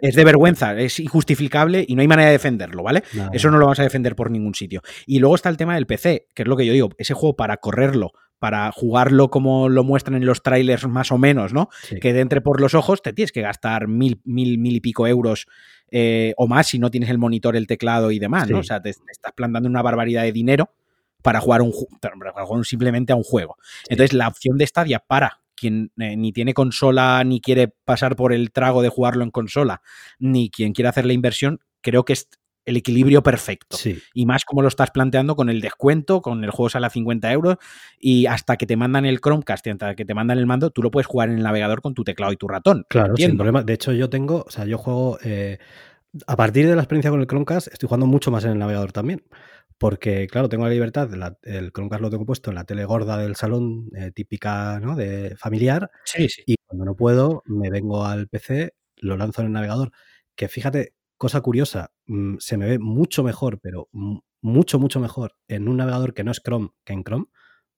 Es 0.00 0.14
de 0.14 0.24
vergüenza, 0.24 0.78
es 0.78 1.00
injustificable 1.00 1.84
y 1.86 1.94
no 1.94 2.02
hay 2.02 2.08
manera 2.08 2.28
de 2.28 2.32
defenderlo, 2.32 2.82
¿vale? 2.82 3.02
Eso 3.32 3.50
no 3.50 3.58
lo 3.58 3.64
vamos 3.64 3.80
a 3.80 3.82
defender 3.82 4.14
por 4.14 4.30
ningún 4.30 4.54
sitio. 4.54 4.82
Y 5.06 5.18
luego 5.18 5.34
está 5.34 5.48
el 5.48 5.56
tema 5.56 5.74
del 5.74 5.86
PC, 5.86 6.28
que 6.34 6.42
es 6.42 6.48
lo 6.48 6.56
que 6.56 6.66
yo 6.66 6.72
digo, 6.72 6.90
ese 6.98 7.14
juego 7.14 7.34
para 7.34 7.56
correrlo, 7.56 8.12
para 8.38 8.70
jugarlo 8.70 9.28
como 9.30 9.68
lo 9.68 9.82
muestran 9.82 10.16
en 10.16 10.26
los 10.26 10.42
trailers 10.42 10.86
más 10.86 11.10
o 11.10 11.18
menos, 11.18 11.52
¿no? 11.52 11.68
Que 12.00 12.12
de 12.12 12.20
entre 12.20 12.40
por 12.40 12.60
los 12.60 12.74
ojos 12.74 13.02
te 13.02 13.12
tienes 13.12 13.32
que 13.32 13.40
gastar 13.40 13.88
mil, 13.88 14.20
mil, 14.24 14.58
mil 14.58 14.76
y 14.76 14.80
pico 14.80 15.06
euros 15.06 15.46
eh, 15.90 16.34
o 16.36 16.46
más 16.46 16.68
si 16.68 16.78
no 16.78 16.90
tienes 16.90 17.10
el 17.10 17.18
monitor, 17.18 17.56
el 17.56 17.66
teclado 17.66 18.12
y 18.12 18.18
demás, 18.18 18.50
¿no? 18.50 18.58
O 18.58 18.62
sea, 18.62 18.80
te, 18.80 18.92
te 18.92 19.10
estás 19.10 19.32
plantando 19.32 19.68
una 19.68 19.82
barbaridad 19.82 20.22
de 20.22 20.32
dinero 20.32 20.70
para 21.22 21.40
jugar, 21.40 21.62
un, 21.62 21.72
para 22.00 22.44
jugar 22.44 22.64
simplemente 22.64 23.12
a 23.12 23.16
un 23.16 23.24
juego. 23.24 23.56
Entonces, 23.88 24.12
la 24.12 24.28
opción 24.28 24.58
de 24.58 24.66
Stadia 24.66 25.00
para 25.00 25.40
quien 25.58 25.90
eh, 25.98 26.16
ni 26.16 26.32
tiene 26.32 26.54
consola 26.54 27.22
ni 27.24 27.40
quiere 27.40 27.68
pasar 27.84 28.16
por 28.16 28.32
el 28.32 28.52
trago 28.52 28.82
de 28.82 28.88
jugarlo 28.88 29.24
en 29.24 29.30
consola, 29.30 29.82
ni 30.18 30.50
quien 30.50 30.72
quiere 30.72 30.88
hacer 30.88 31.04
la 31.04 31.12
inversión, 31.12 31.60
creo 31.80 32.04
que 32.04 32.12
es 32.12 32.28
el 32.64 32.76
equilibrio 32.76 33.22
perfecto. 33.22 33.78
Y 34.12 34.26
más 34.26 34.44
como 34.44 34.60
lo 34.60 34.68
estás 34.68 34.90
planteando 34.90 35.36
con 35.36 35.48
el 35.48 35.62
descuento, 35.62 36.20
con 36.20 36.44
el 36.44 36.50
juego 36.50 36.68
sale 36.68 36.86
a 36.86 36.90
50 36.90 37.32
euros 37.32 37.56
y 37.98 38.26
hasta 38.26 38.58
que 38.58 38.66
te 38.66 38.76
mandan 38.76 39.06
el 39.06 39.20
Chromecast 39.20 39.66
y 39.66 39.70
hasta 39.70 39.94
que 39.94 40.04
te 40.04 40.12
mandan 40.12 40.36
el 40.36 40.46
mando, 40.46 40.70
tú 40.70 40.82
lo 40.82 40.90
puedes 40.90 41.06
jugar 41.06 41.30
en 41.30 41.36
el 41.36 41.42
navegador 41.42 41.80
con 41.80 41.94
tu 41.94 42.04
teclado 42.04 42.30
y 42.30 42.36
tu 42.36 42.46
ratón. 42.46 42.84
Claro, 42.90 43.16
sin 43.16 43.36
problema. 43.36 43.62
De 43.62 43.72
hecho, 43.72 43.92
yo 43.92 44.10
tengo, 44.10 44.44
o 44.46 44.50
sea, 44.50 44.66
yo 44.66 44.76
juego, 44.76 45.18
eh, 45.24 45.58
a 46.26 46.36
partir 46.36 46.68
de 46.68 46.76
la 46.76 46.82
experiencia 46.82 47.10
con 47.10 47.20
el 47.20 47.26
Chromecast, 47.26 47.68
estoy 47.68 47.86
jugando 47.86 48.06
mucho 48.06 48.30
más 48.30 48.44
en 48.44 48.50
el 48.50 48.58
navegador 48.58 48.92
también 48.92 49.22
porque, 49.78 50.26
claro, 50.26 50.48
tengo 50.48 50.64
la 50.64 50.70
libertad, 50.70 51.08
el 51.42 51.72
Chromecast 51.72 52.02
lo 52.02 52.10
tengo 52.10 52.26
puesto 52.26 52.50
en 52.50 52.56
la 52.56 52.64
tele 52.64 52.84
gorda 52.84 53.16
del 53.16 53.36
salón, 53.36 53.88
eh, 53.96 54.10
típica, 54.12 54.80
¿no? 54.80 54.96
De 54.96 55.36
familiar. 55.36 55.90
Sí, 56.04 56.28
sí. 56.28 56.42
Y 56.46 56.56
cuando 56.66 56.84
no 56.84 56.96
puedo, 56.96 57.42
me 57.46 57.70
vengo 57.70 58.04
al 58.04 58.28
PC, 58.28 58.74
lo 58.96 59.16
lanzo 59.16 59.42
en 59.42 59.46
el 59.46 59.52
navegador. 59.52 59.92
Que 60.34 60.48
fíjate, 60.48 60.94
cosa 61.16 61.40
curiosa, 61.40 61.92
mm, 62.06 62.36
se 62.38 62.56
me 62.56 62.66
ve 62.66 62.78
mucho 62.78 63.22
mejor, 63.22 63.60
pero 63.60 63.88
mucho, 64.40 64.78
mucho 64.78 64.98
mejor 65.00 65.36
en 65.46 65.68
un 65.68 65.76
navegador 65.76 66.12
que 66.12 66.24
no 66.24 66.32
es 66.32 66.40
Chrome 66.40 66.70
que 66.84 66.92
en 66.92 67.04
Chrome. 67.04 67.26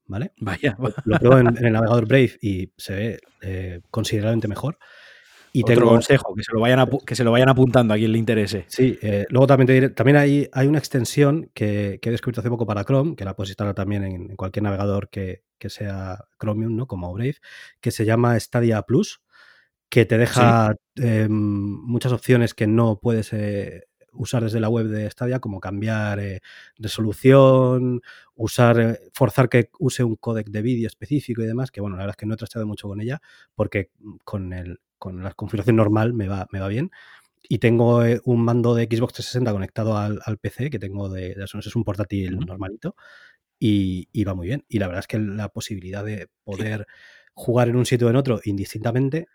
¿Vale? 0.07 0.33
Vaya. 0.39 0.77
Lo, 1.05 1.19
pruebo 1.19 1.39
en, 1.39 1.57
el 1.65 1.73
navegador 1.73 2.09
Brave 2.09 2.33
y 2.41 2.73
se 2.77 2.95
ve 2.95 3.21
eh, 3.43 3.81
considerablemente 3.91 4.49
mejor. 4.49 4.79
Y 5.53 5.63
Otro 5.63 5.75
tengo 5.75 5.91
consejo, 5.91 6.35
que 6.35 6.45
se, 6.45 6.53
lo 6.53 6.61
vayan 6.61 6.89
que 7.05 7.17
se 7.17 7.25
lo 7.25 7.33
vayan 7.33 7.49
apuntando 7.49 7.95
a 7.95 7.97
quien 7.97 8.13
le 8.13 8.19
interese. 8.19 8.67
Sí, 8.69 8.99
eh, 9.03 9.27
luego 9.31 9.47
también 9.49 9.67
te 9.67 9.73
diré, 9.73 9.89
también 9.91 10.17
hay, 10.17 10.49
hay 10.53 10.69
una 10.69 10.79
extensión 10.79 11.51
que, 11.55 11.99
he 12.01 12.11
descubierto 12.11 12.41
hace 12.41 12.51
poco 12.51 12.67
para 12.67 12.85
Chrome, 12.85 13.17
que 13.17 13.25
la 13.25 13.35
puedes 13.35 13.51
instalar 13.51 13.75
también 13.75 14.05
en, 14.05 14.37
cualquier 14.37 14.63
navegador 14.63 15.09
que, 15.09 15.43
sea 15.69 16.25
Chromium, 16.39 16.77
¿no? 16.77 16.87
Como 16.87 17.13
Brave, 17.13 17.37
que 17.81 17.91
se 17.91 18.05
llama 18.05 18.39
Stadia 18.39 18.83
Plus, 18.83 19.21
que 19.89 20.07
te 20.07 20.19
deja 20.19 20.77
em, 20.95 21.31
muchas 21.31 22.13
opciones 22.13 22.55
que 22.55 22.69
no 22.69 23.01
puedes 23.01 23.33
eh, 23.33 23.89
usar 24.13 24.45
desde 24.45 24.61
la 24.61 24.69
web 24.69 24.87
de 24.87 25.11
Stadia, 25.11 25.41
como 25.41 25.59
cambiar 25.59 26.21
eh, 26.21 26.41
resolución, 26.77 28.03
usar, 28.37 29.01
forzar 29.13 29.49
que 29.49 29.71
use 29.81 30.05
un 30.05 30.15
codec 30.15 30.49
de 30.49 30.63
vídeo 30.63 30.87
específico 30.87 31.43
y 31.43 31.47
demás, 31.47 31.73
que 31.73 31.81
bueno, 31.81 31.97
la 31.97 32.05
verdad 32.05 32.15
es 32.15 32.21
que 32.21 32.27
no 32.27 32.35
he 32.35 32.37
tratado 32.37 32.67
mucho 32.67 32.89
con 32.89 33.01
ella, 33.01 33.21
porque 33.55 33.91
con 34.25 34.53
el, 34.53 34.79
con 35.01 35.25
la 35.25 35.33
configuración 35.33 35.77
normal 35.77 36.15
me 36.15 36.29
va, 36.29 36.47
me 36.53 36.61
va 36.61 36.69
bien. 36.69 36.93
Y 37.49 37.59
tengo 37.59 38.05
eh, 38.05 38.21
un 38.25 38.45
mando 38.45 38.75
de 38.77 38.85
Xbox 38.85 39.15
360 39.15 39.53
conectado 39.53 39.97
al, 39.97 40.39
PC 40.39 40.71
que 40.71 40.79
tengo 40.79 41.09
de, 41.09 41.35
de 41.35 41.45
es 41.45 41.77
un 41.77 41.85
portátil 41.85 42.39
normalito 42.39 42.95
y, 43.59 44.25
va 44.25 44.35
muy 44.35 44.47
bien. 44.47 44.65
Y 44.69 44.79
la 44.79 44.87
verdad 44.87 45.01
es 45.01 45.07
que 45.09 45.19
la 45.19 45.49
posibilidad 45.49 46.05
de 46.05 46.29
poder 46.45 46.87
jugar 47.35 47.69
en 47.69 47.77
un 47.77 47.87
sitio 47.87 48.07
o 48.07 48.11
en 48.11 48.17
otro 48.17 48.41
indistintamente, 48.45 49.27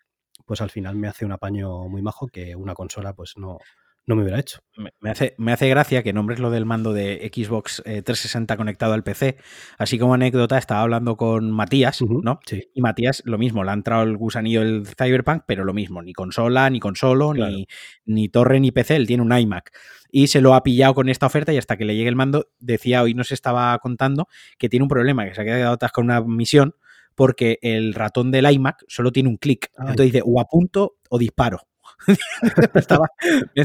pues 0.46 0.62
al 0.62 0.70
final 0.70 0.96
me 0.96 1.08
hace 1.08 1.26
un 1.26 1.32
apaño 1.32 1.88
muy 1.90 2.02
majo 2.02 2.28
que 2.28 2.56
una 2.56 2.76
consola 2.76 3.14
pues 3.14 3.34
no, 3.38 3.60
no 4.08 4.16
me 4.16 4.22
hubiera 4.22 4.40
hecho. 4.40 4.60
Me 5.00 5.10
hace, 5.10 5.34
me 5.38 5.52
hace 5.52 5.68
gracia 5.68 6.04
que 6.04 6.14
nombres 6.14 6.40
lo 6.40 6.52
del 6.52 6.66
mando 6.66 6.94
de 6.94 7.32
Xbox 7.34 7.82
360 7.84 8.54
eh, 8.54 8.58
conectado 8.58 8.94
al 8.94 9.04
PC. 9.04 9.38
Así 9.78 9.98
como 9.98 10.14
anécdota, 10.14 10.58
estaba 10.58 10.82
hablando 10.82 11.18
con 11.18 11.52
Matías, 11.52 12.02
¿no? 12.02 12.40
Sí. 12.46 12.70
Y 12.74 12.82
Matías, 12.82 13.24
lo 13.26 13.38
mismo, 13.38 13.64
le 13.64 13.72
ha 13.72 13.74
entrado 13.74 14.04
el 14.04 14.16
gusanillo 14.18 14.62
del 14.62 14.86
Cyberpunk, 14.86 15.44
pero 15.48 15.64
lo 15.64 15.74
mismo, 15.74 16.04
ni 16.04 16.14
consola, 16.14 16.70
ni 16.70 16.80
consolo, 16.80 17.34
ni, 17.34 17.68
ni 18.06 18.30
torre, 18.30 18.60
ni 18.60 18.72
PC, 18.72 18.96
él 18.96 19.08
tiene 19.08 19.24
un 19.24 19.36
iMac. 19.36 19.72
Y 20.12 20.28
se 20.28 20.40
lo 20.42 20.54
ha 20.54 20.62
pillado 20.62 20.94
con 20.94 21.10
esta 21.10 21.26
oferta 21.26 21.52
y 21.52 21.58
hasta 21.58 21.76
que 21.78 21.86
le 21.86 21.96
llegue 21.96 22.10
el 22.10 22.16
mando, 22.16 22.48
decía, 22.60 23.02
hoy 23.02 23.16
nos 23.16 23.32
estaba 23.32 23.78
contando 23.80 24.28
que 24.60 24.70
tiene 24.70 24.84
un 24.84 24.90
problema, 24.90 25.26
que 25.26 25.34
se 25.34 25.42
ha 25.42 25.46
quedado 25.46 25.78
con 25.94 26.06
una 26.06 26.22
misión 26.22 26.76
porque 27.16 27.60
el 27.62 27.94
ratón 27.94 28.30
del 28.30 28.52
iMac 28.52 28.84
solo 28.88 29.12
tiene 29.12 29.30
un 29.30 29.38
clic. 29.38 29.72
Entonces 29.80 30.06
dice, 30.08 30.22
o 30.24 30.40
apunto 30.40 30.98
o 31.10 31.18
disparo. 31.18 31.62
Me, 32.08 32.80
estaba, 32.80 33.08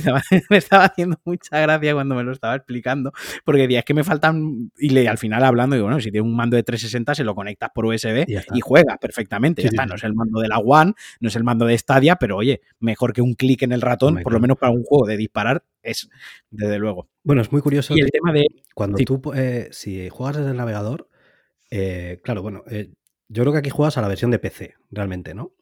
me, 0.50 0.56
estaba, 0.56 0.84
haciendo 0.84 1.20
mucha 1.24 1.60
gracia 1.60 1.94
cuando 1.94 2.14
me 2.14 2.22
lo 2.22 2.32
estaba 2.32 2.56
explicando, 2.56 3.12
porque 3.44 3.62
decía, 3.62 3.80
es 3.80 3.84
que 3.84 3.94
me 3.94 4.04
faltan, 4.04 4.70
y 4.78 4.90
le, 4.90 5.08
al 5.08 5.18
final 5.18 5.44
hablando, 5.44 5.76
digo, 5.76 5.86
bueno, 5.86 6.00
si 6.00 6.10
tiene 6.10 6.26
un 6.26 6.34
mando 6.34 6.56
de 6.56 6.62
360, 6.62 7.14
se 7.14 7.24
lo 7.24 7.34
conectas 7.34 7.70
por 7.74 7.86
USB 7.86 8.26
y, 8.26 8.60
juegas 8.60 8.98
perfectamente. 9.00 9.62
ya 9.62 9.68
está, 9.68 9.86
no 9.86 9.94
es 9.94 10.04
el 10.04 10.14
mando 10.14 10.40
de 10.40 10.48
la 10.48 10.58
One, 10.58 10.94
no 11.20 11.28
es 11.28 11.36
el 11.36 11.44
mando 11.44 11.66
de 11.66 11.76
Stadia, 11.76 12.16
pero 12.16 12.36
oye, 12.36 12.60
mejor 12.78 13.12
que 13.12 13.22
un 13.22 13.34
clic 13.34 13.62
en 13.62 13.72
el 13.72 13.80
ratón, 13.80 14.20
por 14.22 14.32
lo 14.32 14.40
menos 14.40 14.58
para 14.58 14.72
un 14.72 14.82
juego 14.82 15.06
de 15.06 15.16
disparar, 15.16 15.64
es, 15.82 16.08
desde 16.50 16.78
luego. 16.78 17.08
Bueno, 17.22 17.42
es 17.42 17.52
muy 17.52 17.60
curioso. 17.60 17.94
Y 17.96 18.00
el 18.00 18.10
tema 18.10 18.32
de... 18.32 18.46
Cuando 18.74 18.98
tú, 18.98 19.20
eh, 19.34 19.68
si 19.72 20.08
juegas 20.08 20.36
desde 20.36 20.50
el 20.50 20.56
navegador, 20.56 21.08
eh, 21.70 22.20
claro, 22.22 22.42
bueno, 22.42 22.64
eh, 22.70 22.92
yo 23.28 23.42
creo 23.42 23.52
que 23.52 23.58
aquí 23.58 23.70
juegas 23.70 23.96
a 23.98 24.00
la 24.00 24.08
versión 24.08 24.30
de 24.30 24.38
PC, 24.38 24.74
realmente, 24.90 25.34
¿no? 25.34 25.52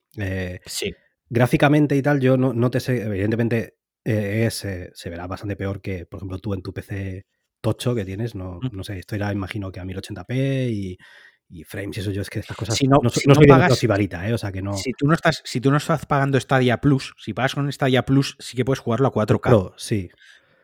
sí. 0.66 0.92
Gráficamente 1.30 1.96
y 1.96 2.02
tal, 2.02 2.20
yo 2.20 2.36
no, 2.36 2.52
no 2.52 2.70
te 2.70 2.80
sé, 2.80 3.02
evidentemente 3.02 3.76
es, 4.04 4.54
se 4.54 5.10
verá 5.10 5.26
bastante 5.26 5.56
peor 5.56 5.80
que, 5.80 6.06
por 6.06 6.18
ejemplo, 6.18 6.38
tú 6.38 6.54
en 6.54 6.62
tu 6.62 6.72
PC 6.72 7.26
tocho 7.60 7.94
que 7.94 8.04
tienes, 8.04 8.34
no, 8.34 8.60
no 8.72 8.84
sé, 8.84 8.98
esto 8.98 9.16
irá, 9.16 9.32
imagino 9.32 9.70
que 9.70 9.80
a 9.80 9.84
1080p 9.84 10.70
y, 10.70 10.98
y 11.50 11.64
frames 11.64 11.96
y 11.96 12.00
eso 12.00 12.10
yo 12.10 12.22
es 12.22 12.30
que 12.30 12.38
estas 12.38 12.56
cosas 12.56 12.76
si 12.76 12.86
no, 12.86 12.98
no, 13.02 13.10
si 13.10 13.26
no, 13.26 13.34
pagas, 13.34 13.82
¿eh? 13.82 14.32
o 14.32 14.38
sea 14.38 14.52
que 14.52 14.60
no 14.60 14.74
si 14.74 14.92
tú 14.92 15.06
no 15.06 15.14
estás 15.14 15.40
si 15.44 15.60
tú 15.60 15.70
no 15.70 15.78
estás 15.78 16.04
pagando 16.04 16.38
Stadia 16.38 16.78
Plus 16.78 17.14
si 17.16 17.32
pagas 17.32 17.54
con 17.54 17.72
Stadia 17.72 18.04
Plus 18.04 18.36
sí 18.38 18.56
que 18.56 18.64
puedes 18.64 18.80
jugarlo 18.80 19.08
a 19.08 19.12
4K 19.12 19.40
Pro, 19.40 19.74
sí 19.76 20.10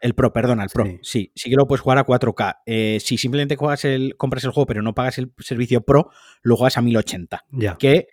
el 0.00 0.14
Pro, 0.14 0.34
perdona, 0.34 0.64
el 0.64 0.68
Pro. 0.68 0.84
Sí, 1.00 1.32
sí, 1.34 1.48
que 1.48 1.56
lo 1.56 1.66
puedes 1.66 1.80
jugar 1.80 1.96
a 1.96 2.04
4K. 2.04 2.58
Eh, 2.66 2.98
si 3.00 3.16
simplemente 3.16 3.56
juegas 3.56 3.86
el, 3.86 4.16
compras 4.18 4.44
el 4.44 4.50
juego 4.50 4.66
pero 4.66 4.82
no 4.82 4.94
pagas 4.94 5.16
el 5.16 5.32
servicio 5.38 5.80
Pro, 5.80 6.10
lo 6.42 6.56
juegas 6.58 6.76
a 6.76 6.82
1080. 6.82 7.44
Ya. 7.52 7.76
Que 7.78 8.08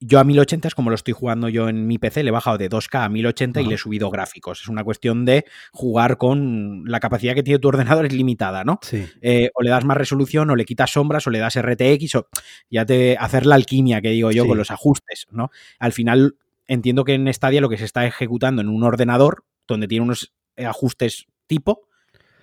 yo 0.00 0.18
a 0.18 0.24
1080 0.24 0.68
es 0.68 0.74
como 0.74 0.90
lo 0.90 0.94
estoy 0.94 1.14
jugando 1.14 1.48
yo 1.48 1.68
en 1.68 1.86
mi 1.86 1.98
PC, 1.98 2.22
le 2.22 2.28
he 2.28 2.32
bajado 2.32 2.58
de 2.58 2.68
2K 2.68 3.04
a 3.04 3.08
1080 3.08 3.60
y 3.62 3.66
le 3.66 3.74
he 3.76 3.78
subido 3.78 4.10
gráficos. 4.10 4.60
Es 4.60 4.68
una 4.68 4.84
cuestión 4.84 5.24
de 5.24 5.46
jugar 5.72 6.18
con 6.18 6.84
la 6.86 7.00
capacidad 7.00 7.34
que 7.34 7.42
tiene 7.42 7.58
tu 7.58 7.68
ordenador 7.68 8.04
es 8.04 8.12
limitada, 8.12 8.64
¿no? 8.64 8.78
Sí. 8.82 9.06
Eh, 9.22 9.50
o 9.54 9.62
le 9.62 9.70
das 9.70 9.84
más 9.84 9.96
resolución, 9.96 10.50
o 10.50 10.56
le 10.56 10.64
quitas 10.64 10.92
sombras, 10.92 11.26
o 11.26 11.30
le 11.30 11.38
das 11.38 11.56
RTX, 11.60 12.14
o 12.16 12.28
ya 12.70 12.84
te 12.84 13.16
hacer 13.18 13.46
la 13.46 13.54
alquimia 13.54 14.00
que 14.00 14.10
digo 14.10 14.30
yo 14.30 14.46
con 14.46 14.58
los 14.58 14.70
ajustes, 14.70 15.26
¿no? 15.30 15.50
Al 15.78 15.92
final 15.92 16.36
entiendo 16.66 17.04
que 17.04 17.14
en 17.14 17.32
Stadia 17.32 17.60
lo 17.60 17.68
que 17.68 17.78
se 17.78 17.84
está 17.84 18.06
ejecutando 18.06 18.60
en 18.60 18.68
un 18.68 18.82
ordenador 18.82 19.44
donde 19.66 19.88
tiene 19.88 20.04
unos 20.04 20.34
ajustes 20.56 21.26
tipo 21.46 21.88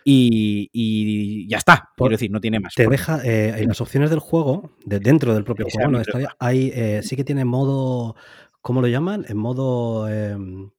y, 0.04 1.48
ya 1.48 1.58
está. 1.58 1.90
Quiero 1.96 2.12
decir, 2.12 2.32
no 2.32 2.42
tiene 2.42 2.60
más. 2.60 2.74
Te 2.74 2.88
deja 2.88 3.22
eh, 3.24 3.56
en 3.58 3.68
las 3.68 3.82
opciones 3.82 4.10
del 4.10 4.20
juego, 4.20 4.72
de 4.86 5.00
dentro 5.00 5.34
del 5.34 5.44
propio 5.44 5.68
juego, 5.72 6.02
hay, 6.40 6.72
eh, 6.74 7.02
sí 7.04 7.16
que 7.16 7.24
tiene 7.24 7.46
modo, 7.46 8.16
¿cómo 8.62 8.82
lo 8.82 8.88
llaman? 8.88 9.26
En 9.28 9.38
modo... 9.38 10.08
Em, 10.10 10.72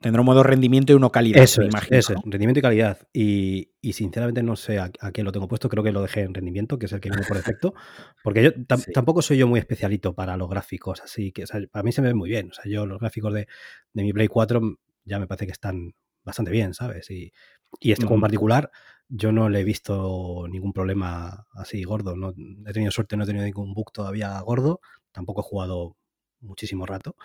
Tendrá 0.00 0.20
un 0.20 0.26
modo 0.26 0.44
rendimiento 0.44 0.92
y 0.92 0.96
uno 0.96 1.10
calidad, 1.10 1.42
eso 1.42 1.60
Eso 1.90 2.14
rendimiento 2.24 2.60
y 2.60 2.62
calidad. 2.62 2.98
Y, 3.12 3.70
sinceramente 3.92 4.44
no 4.44 4.54
sé 4.54 4.78
a, 4.78 4.90
qué 4.90 5.24
lo 5.24 5.32
tengo 5.32 5.48
puesto, 5.48 5.68
creo 5.68 5.82
que 5.82 5.90
lo 5.90 6.02
dejé 6.02 6.20
en 6.20 6.34
rendimiento, 6.34 6.78
que 6.78 6.86
es 6.86 6.92
el 6.92 7.00
que 7.00 7.08
viene 7.10 7.26
por 7.26 7.36
defecto, 7.58 7.74
porque 8.22 8.44
yo 8.44 8.52
tampoco 8.94 9.22
soy 9.22 9.38
yo 9.38 9.48
muy 9.48 9.58
especialito 9.58 10.14
para 10.14 10.36
los 10.36 10.48
gráficos, 10.48 11.00
así 11.00 11.32
que 11.32 11.44
para 11.72 11.82
mí 11.82 11.90
se 11.90 12.02
me 12.02 12.08
ve 12.08 12.14
muy 12.14 12.28
bien. 12.28 12.50
O 12.50 12.54
sea, 12.54 12.70
yo 12.70 12.86
los 12.86 13.00
gráficos 13.00 13.34
de, 13.34 13.48
de 13.92 14.02
mi 14.04 14.12
Play 14.12 14.28
4 14.28 14.60
ya 15.04 15.18
me 15.18 15.26
parece 15.26 15.46
que 15.46 15.52
están 15.52 15.94
bastante 16.28 16.52
bien, 16.52 16.74
¿sabes? 16.74 17.10
Y, 17.10 17.32
y 17.80 17.92
este 17.92 18.04
juego 18.04 18.16
en 18.16 18.20
particular, 18.22 18.70
yo 19.08 19.32
no 19.32 19.48
le 19.48 19.60
he 19.60 19.64
visto 19.64 20.46
ningún 20.48 20.72
problema 20.72 21.46
así 21.54 21.82
gordo. 21.82 22.14
No, 22.14 22.34
he 22.66 22.72
tenido 22.72 22.92
suerte, 22.92 23.16
no 23.16 23.24
he 23.24 23.26
tenido 23.26 23.44
ningún 23.44 23.74
bug 23.74 23.92
todavía 23.92 24.38
gordo. 24.40 24.80
Tampoco 25.12 25.40
he 25.40 25.44
jugado 25.44 25.96
muchísimo 26.40 26.86
rato. 26.86 27.16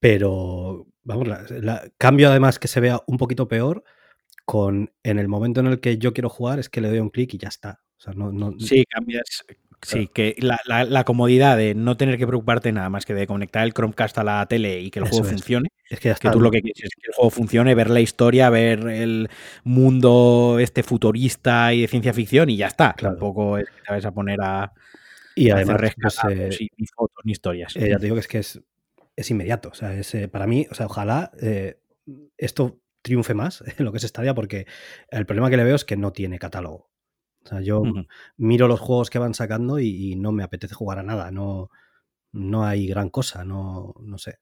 Pero, 0.00 0.86
vamos, 1.04 1.28
la, 1.28 1.90
cambio 1.98 2.30
además 2.30 2.58
que 2.58 2.68
se 2.68 2.80
vea 2.80 3.00
un 3.06 3.18
poquito 3.18 3.48
peor 3.48 3.84
con 4.44 4.92
en 5.02 5.18
el 5.18 5.28
momento 5.28 5.60
en 5.60 5.66
el 5.66 5.80
que 5.80 5.98
yo 5.98 6.12
quiero 6.12 6.28
jugar 6.28 6.58
es 6.58 6.68
que 6.68 6.80
le 6.80 6.88
doy 6.88 6.98
un 6.98 7.10
clic 7.10 7.34
y 7.34 7.38
ya 7.38 7.48
está. 7.48 7.82
O 7.98 8.00
sea, 8.00 8.12
no, 8.12 8.30
no, 8.30 8.58
sí, 8.58 8.84
cambias, 8.88 9.44
Sí, 9.82 10.08
que 10.12 10.34
la, 10.38 11.04
comodidad 11.04 11.56
de 11.56 11.74
no 11.74 11.96
tener 11.96 12.18
que 12.18 12.26
preocuparte 12.26 12.72
nada 12.72 12.90
más 12.90 13.06
que 13.06 13.14
de 13.14 13.26
conectar 13.26 13.64
el 13.64 13.72
Chromecast 13.72 14.18
a 14.18 14.24
la 14.24 14.46
tele 14.46 14.80
y 14.80 14.90
que 14.90 14.98
el 14.98 15.08
juego 15.08 15.24
funcione. 15.24 15.68
Es 15.88 16.00
que, 16.00 16.12
tú 16.32 16.40
lo 16.40 16.50
que 16.50 16.60
quieres 16.60 16.82
es 16.82 16.90
que 16.96 17.08
el 17.08 17.14
juego 17.14 17.30
funcione, 17.30 17.74
ver 17.74 17.90
la 17.90 18.00
historia, 18.00 18.50
ver 18.50 18.88
el 18.88 19.30
mundo 19.62 20.58
este 20.58 20.82
futurista 20.82 21.72
y 21.72 21.82
de 21.82 21.88
ciencia 21.88 22.12
ficción 22.12 22.50
y 22.50 22.56
ya 22.56 22.66
está. 22.66 22.94
Tampoco 22.94 23.58
es 23.58 23.66
que 23.66 23.82
te 23.86 23.92
vas 23.92 24.04
a 24.04 24.12
poner 24.12 24.40
a, 24.42 24.72
y 25.36 25.50
además, 25.50 25.92
pues, 26.00 26.18
eh, 26.30 26.68
ni 26.78 26.86
fotos 26.86 27.22
ni 27.24 27.32
historias. 27.32 27.76
Eh, 27.76 27.90
ya 27.90 27.98
te 27.98 28.04
digo 28.04 28.16
que 28.16 28.20
es 28.20 28.28
que 28.28 28.38
es, 28.38 29.30
inmediato. 29.30 29.68
O 29.68 29.74
sea, 29.74 29.92
es, 29.92 30.14
eh, 30.14 30.28
para 30.28 30.46
mí, 30.46 30.66
o 30.70 30.74
sea, 30.74 30.86
ojalá 30.86 31.30
esto 32.38 32.80
triunfe 33.02 33.34
más 33.34 33.62
en 33.78 33.84
lo 33.84 33.92
que 33.92 33.98
es 33.98 34.04
Stadia, 34.04 34.34
porque 34.34 34.66
el 35.10 35.26
problema 35.26 35.50
que 35.50 35.58
le 35.58 35.64
veo 35.64 35.76
es 35.76 35.84
que 35.84 35.96
no 35.96 36.12
tiene 36.12 36.38
catálogo. 36.38 36.88
O 37.46 37.48
sea, 37.48 37.60
yo 37.60 37.84
miro 38.36 38.66
los 38.66 38.80
juegos 38.80 39.08
que 39.08 39.20
van 39.20 39.34
sacando 39.34 39.78
y, 39.78 40.16
no 40.16 40.32
me 40.32 40.42
apetece 40.42 40.74
jugar 40.74 40.98
a 40.98 41.04
nada. 41.04 41.30
No, 41.30 41.70
no 42.32 42.64
hay 42.64 42.88
gran 42.88 43.08
cosa. 43.08 43.44
No, 43.44 43.94
no 44.00 44.18
sé. 44.18 44.40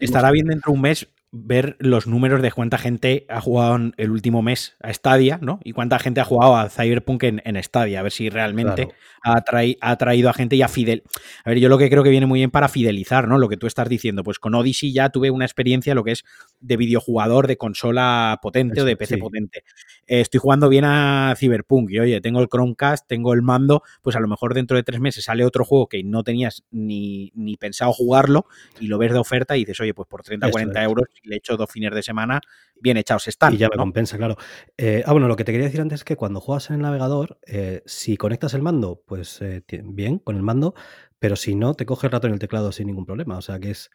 Estará 0.00 0.32
bien 0.32 0.46
dentro 0.46 0.72
de 0.72 0.76
un 0.76 0.82
mes 0.82 1.06
ver 1.34 1.76
los 1.78 2.06
números 2.06 2.42
de 2.42 2.52
cuánta 2.52 2.76
gente 2.76 3.24
ha 3.30 3.40
jugado 3.40 3.76
en 3.76 3.94
el 3.96 4.10
último 4.10 4.42
mes 4.42 4.76
a 4.80 4.92
Stadia, 4.92 5.38
¿no? 5.40 5.60
Y 5.64 5.72
cuánta 5.72 5.98
gente 5.98 6.20
ha 6.20 6.24
jugado 6.24 6.58
a 6.58 6.68
Cyberpunk 6.68 7.22
en, 7.22 7.42
en 7.46 7.60
Stadia, 7.62 8.00
a 8.00 8.02
ver 8.02 8.12
si 8.12 8.28
realmente 8.28 8.88
ha, 9.24 9.42
ha, 9.80 9.96
traído 9.96 10.28
a 10.28 10.34
gente 10.34 10.56
y 10.56 10.62
a 10.62 10.68
Fidel. 10.68 11.04
A 11.44 11.50
ver, 11.50 11.58
yo 11.58 11.70
lo 11.70 11.78
que 11.78 11.88
creo 11.88 12.02
que 12.02 12.10
viene 12.10 12.26
muy 12.26 12.40
bien 12.40 12.50
para 12.50 12.68
fidelizar, 12.68 13.28
¿no? 13.28 13.38
Lo 13.38 13.48
que 13.48 13.56
tú 13.56 13.66
estás 13.66 13.88
diciendo, 13.88 14.22
pues 14.22 14.38
con 14.38 14.54
Odyssey 14.54 14.92
ya 14.92 15.08
tuve 15.08 15.30
una 15.30 15.46
experiencia, 15.46 15.94
lo 15.94 16.04
que 16.04 16.12
es 16.12 16.24
de 16.60 16.76
videojugador 16.76 17.46
de 17.46 17.56
consola 17.56 18.38
potente 18.42 18.82
o 18.82 18.84
de 18.84 18.96
PC 18.96 19.16
potente. 19.16 19.64
Eh, 20.06 20.20
estoy 20.20 20.38
jugando 20.38 20.68
bien 20.68 20.84
a 20.84 21.34
Cyberpunk 21.38 21.92
y 21.92 21.98
oye, 21.98 22.20
tengo 22.20 22.40
el 22.40 22.48
Chromecast, 22.48 23.06
tengo 23.08 23.32
el 23.32 23.40
mando, 23.40 23.82
pues 24.02 24.16
a 24.16 24.20
lo 24.20 24.28
mejor 24.28 24.52
dentro 24.52 24.76
de 24.76 24.82
tres 24.82 25.00
meses 25.00 25.24
sale 25.24 25.46
otro 25.46 25.64
juego 25.64 25.88
que 25.88 26.04
no 26.04 26.24
tenías 26.24 26.62
ni, 26.70 27.32
ni 27.34 27.56
pensado 27.56 27.94
jugarlo 27.94 28.44
y 28.80 28.88
lo 28.88 28.98
ves 28.98 29.12
de 29.12 29.18
oferta 29.18 29.56
y 29.56 29.60
dices, 29.60 29.80
oye, 29.80 29.94
pues 29.94 30.06
por 30.08 30.22
30, 30.22 30.50
40 30.50 30.84
euros 30.84 31.06
le 31.22 31.36
echo 31.36 31.56
dos 31.56 31.70
fines 31.70 31.94
de 31.94 32.02
semana 32.02 32.40
bien 32.82 32.96
echados 32.96 33.28
están. 33.28 33.54
Y 33.54 33.58
ya 33.58 33.68
me 33.68 33.76
compensa, 33.76 34.18
claro. 34.18 34.36
Eh, 34.76 35.02
ah, 35.06 35.12
bueno, 35.12 35.28
lo 35.28 35.36
que 35.36 35.44
te 35.44 35.52
quería 35.52 35.66
decir 35.66 35.80
antes 35.80 36.00
es 36.00 36.04
que 36.04 36.16
cuando 36.16 36.40
juegas 36.40 36.68
en 36.70 36.76
el 36.76 36.82
navegador, 36.82 37.38
eh, 37.46 37.82
si 37.86 38.16
conectas 38.16 38.54
el 38.54 38.62
mando, 38.62 39.02
pues 39.06 39.40
eh, 39.40 39.62
bien, 39.84 40.18
con 40.18 40.36
el 40.36 40.42
mando, 40.42 40.74
pero 41.18 41.36
si 41.36 41.54
no, 41.54 41.74
te 41.74 41.86
coge 41.86 42.08
el 42.08 42.12
rato 42.12 42.26
en 42.26 42.32
el 42.32 42.38
teclado 42.38 42.72
sin 42.72 42.88
ningún 42.88 43.06
problema. 43.06 43.38
O 43.38 43.42
sea 43.42 43.60
que 43.60 43.70
es, 43.70 43.90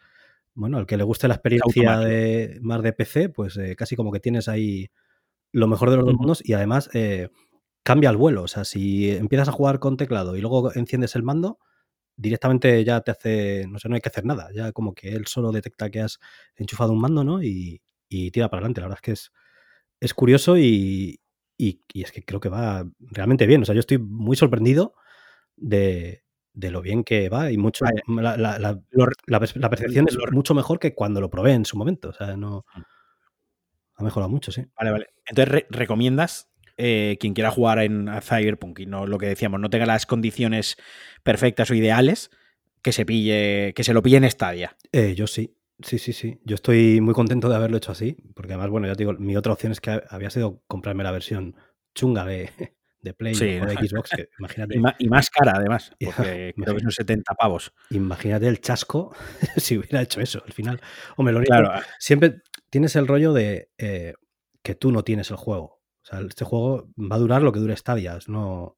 bueno, 0.54 0.78
al 0.78 0.88
que 0.88 0.98
le 0.98 1.04
guste 1.04 1.28
la 1.28 1.36
experiencia 1.36 2.00
de, 2.00 2.58
más 2.62 2.82
de 2.82 2.94
PC, 2.94 3.30
pues 3.30 3.60
casi 3.78 3.96
como 3.96 4.12
que 4.12 4.20
tienes 4.20 4.48
ahí 4.48 4.90
lo 5.52 5.68
mejor 5.68 5.92
de 5.92 5.98
los 5.98 6.06
dos 6.06 6.16
mundos 6.16 6.42
y 6.44 6.54
además 6.54 6.90
cambia 7.84 8.10
el 8.10 8.18
vuelo. 8.18 8.44
O 8.44 8.48
sea, 8.48 8.64
si 8.64 9.12
empiezas 9.12 9.50
a 9.50 9.52
jugar 9.52 9.80
con 9.80 9.98
teclado 9.98 10.36
y 10.36 10.42
luego 10.42 10.74
enciendes 10.74 11.16
el 11.16 11.24
mando, 11.24 11.60
directamente 12.18 12.84
ya 12.84 13.02
te 13.02 13.12
hace, 13.12 13.66
no 13.70 13.80
sé, 13.80 13.88
no 13.88 13.96
hay 13.96 14.02
que 14.02 14.10
hacer 14.10 14.26
nada, 14.26 14.50
ya 14.54 14.72
como 14.72 14.94
que 14.94 15.10
él 15.14 15.28
solo 15.28 15.52
detecta 15.52 15.90
que 15.90 16.02
has 16.02 16.20
enchufado 16.56 16.92
un 16.92 17.00
mando, 17.00 17.24
¿no? 17.24 17.42
Y, 17.42 17.82
tira 18.10 18.50
para 18.50 18.60
adelante. 18.60 18.82
La 18.82 18.88
verdad 18.88 19.00
es 19.00 19.06
que 19.06 19.12
es, 19.12 19.32
es 20.00 20.14
curioso 20.14 20.58
y, 20.58 21.20
es 21.58 22.12
que 22.12 22.24
creo 22.24 22.40
que 22.40 22.50
va 22.50 22.86
realmente 23.00 23.46
bien. 23.46 23.62
O 23.62 23.66
sea, 23.66 23.76
yo 23.76 23.80
estoy 23.80 24.00
muy 24.00 24.36
sorprendido 24.36 24.96
de, 25.56 26.24
lo 26.54 26.82
bien 26.82 27.04
que 27.04 27.30
va 27.30 27.52
y 27.52 27.58
mucho 27.58 27.86
la, 28.08 28.38
la, 28.38 29.40
percepción 29.40 30.08
es 30.08 30.18
mucho 30.32 30.54
mejor 30.56 30.80
que 30.80 30.96
cuando 30.96 31.22
lo 31.22 31.30
probé 31.30 31.54
en 31.54 31.66
su 31.66 31.78
momento. 31.78 32.10
O 32.10 32.14
sea, 32.14 32.36
no 32.36 32.66
mm. 32.76 32.82
ha 33.96 34.04
mejorado 34.04 34.30
mucho, 34.30 34.52
sí. 34.52 34.66
Vale, 34.76 34.92
vale. 34.92 35.08
Entonces, 35.26 35.66
¿recomiendas 35.70 36.47
eh, 36.78 37.18
quien 37.20 37.34
quiera 37.34 37.52
jugar 37.52 37.80
en 37.80 38.10
Cyberpunk 38.22 38.80
y 38.80 38.86
no 38.86 39.06
lo 39.08 39.18
que 39.18 39.28
decíamos, 39.28 39.60
no 39.60 39.70
tenga 39.70 39.86
las 39.86 40.06
condiciones 40.06 40.78
perfectas 41.24 41.72
o 41.72 41.76
ideales, 41.76 42.30
que 42.82 42.92
se 42.92 43.06
pille, 43.06 43.74
que 43.76 43.84
se 43.84 43.94
lo 43.94 44.02
pille 44.02 44.18
en 44.18 44.30
Stadia. 44.30 44.78
Eh, 44.92 45.16
yo 45.16 45.28
sí, 45.28 45.58
sí, 45.82 45.98
sí, 46.00 46.14
sí. 46.14 46.40
Yo 46.44 46.56
estoy 46.56 47.02
muy 47.02 47.14
contento 47.14 47.50
de 47.50 47.56
haberlo 47.56 47.78
hecho 47.78 47.92
así, 47.92 48.18
porque 48.36 48.54
además, 48.54 48.70
bueno, 48.70 48.88
ya 48.88 48.96
te 48.96 49.04
digo, 49.04 49.14
mi 49.14 49.36
otra 49.36 49.54
opción 49.54 49.72
es 49.72 49.82
que 49.82 50.02
había 50.10 50.30
sido 50.30 50.62
comprarme 50.68 51.04
la 51.04 51.12
versión 51.12 51.56
chunga 51.96 52.26
de, 52.26 52.50
de 53.02 53.14
Play 53.14 53.34
o 53.36 53.66
de 53.66 53.76
Xbox, 53.76 54.12
imagínate. 54.40 54.76
Y 55.00 55.10
más, 55.10 55.30
cara, 55.30 55.54
además, 55.56 55.92
porque 56.00 56.54
creo 56.56 56.76
que 56.76 56.82
son 56.82 56.92
70 56.92 57.34
pavos. 57.34 57.74
Imagínate 57.90 58.48
el 58.48 58.62
chasco 58.62 59.16
si 59.58 59.78
hubiera 59.78 60.02
hecho 60.02 60.22
eso 60.22 60.44
al 60.46 60.54
final. 60.54 60.80
Hombre, 61.16 61.34
lo 61.34 61.40
único, 61.40 61.52
claro. 61.52 61.72
siempre 62.00 62.42
tienes 62.70 62.96
el 62.96 63.08
rollo 63.08 63.34
de 63.34 63.72
eh, 63.78 64.14
que 64.62 64.76
tú 64.76 64.92
no 64.92 65.04
tienes 65.04 65.32
el 65.32 65.38
juego. 65.38 65.77
O 66.08 66.10
sea, 66.10 66.22
este 66.22 66.46
juego 66.46 66.88
va 66.98 67.18
a 67.18 67.20
durar 67.20 67.42
lo 67.42 67.52
que 67.52 67.60
dure 67.60 67.76
Stadia, 67.76 68.18
no 68.28 68.78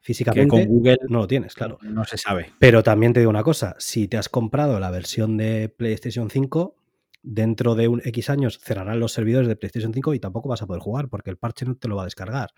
físicamente 0.00 0.48
con 0.48 0.64
Google 0.66 0.98
no 1.08 1.20
lo 1.20 1.26
tienes, 1.26 1.54
claro. 1.54 1.78
No 1.80 2.04
se 2.04 2.18
sabe. 2.18 2.52
Pero 2.58 2.82
también 2.82 3.14
te 3.14 3.20
digo 3.20 3.30
una 3.30 3.42
cosa, 3.42 3.74
si 3.78 4.08
te 4.08 4.18
has 4.18 4.28
comprado 4.28 4.78
la 4.78 4.90
versión 4.90 5.38
de 5.38 5.68
PlayStation 5.68 6.28
5, 6.28 6.76
dentro 7.22 7.74
de 7.74 7.88
un 7.88 8.02
X 8.04 8.28
años 8.28 8.58
cerrarán 8.58 9.00
los 9.00 9.12
servidores 9.12 9.48
de 9.48 9.56
PlayStation 9.56 9.94
5 9.94 10.12
y 10.14 10.20
tampoco 10.20 10.50
vas 10.50 10.60
a 10.60 10.66
poder 10.66 10.82
jugar 10.82 11.08
porque 11.08 11.30
el 11.30 11.38
parche 11.38 11.64
no 11.64 11.76
te 11.76 11.88
lo 11.88 11.96
va 11.96 12.02
a 12.02 12.04
descargar. 12.04 12.50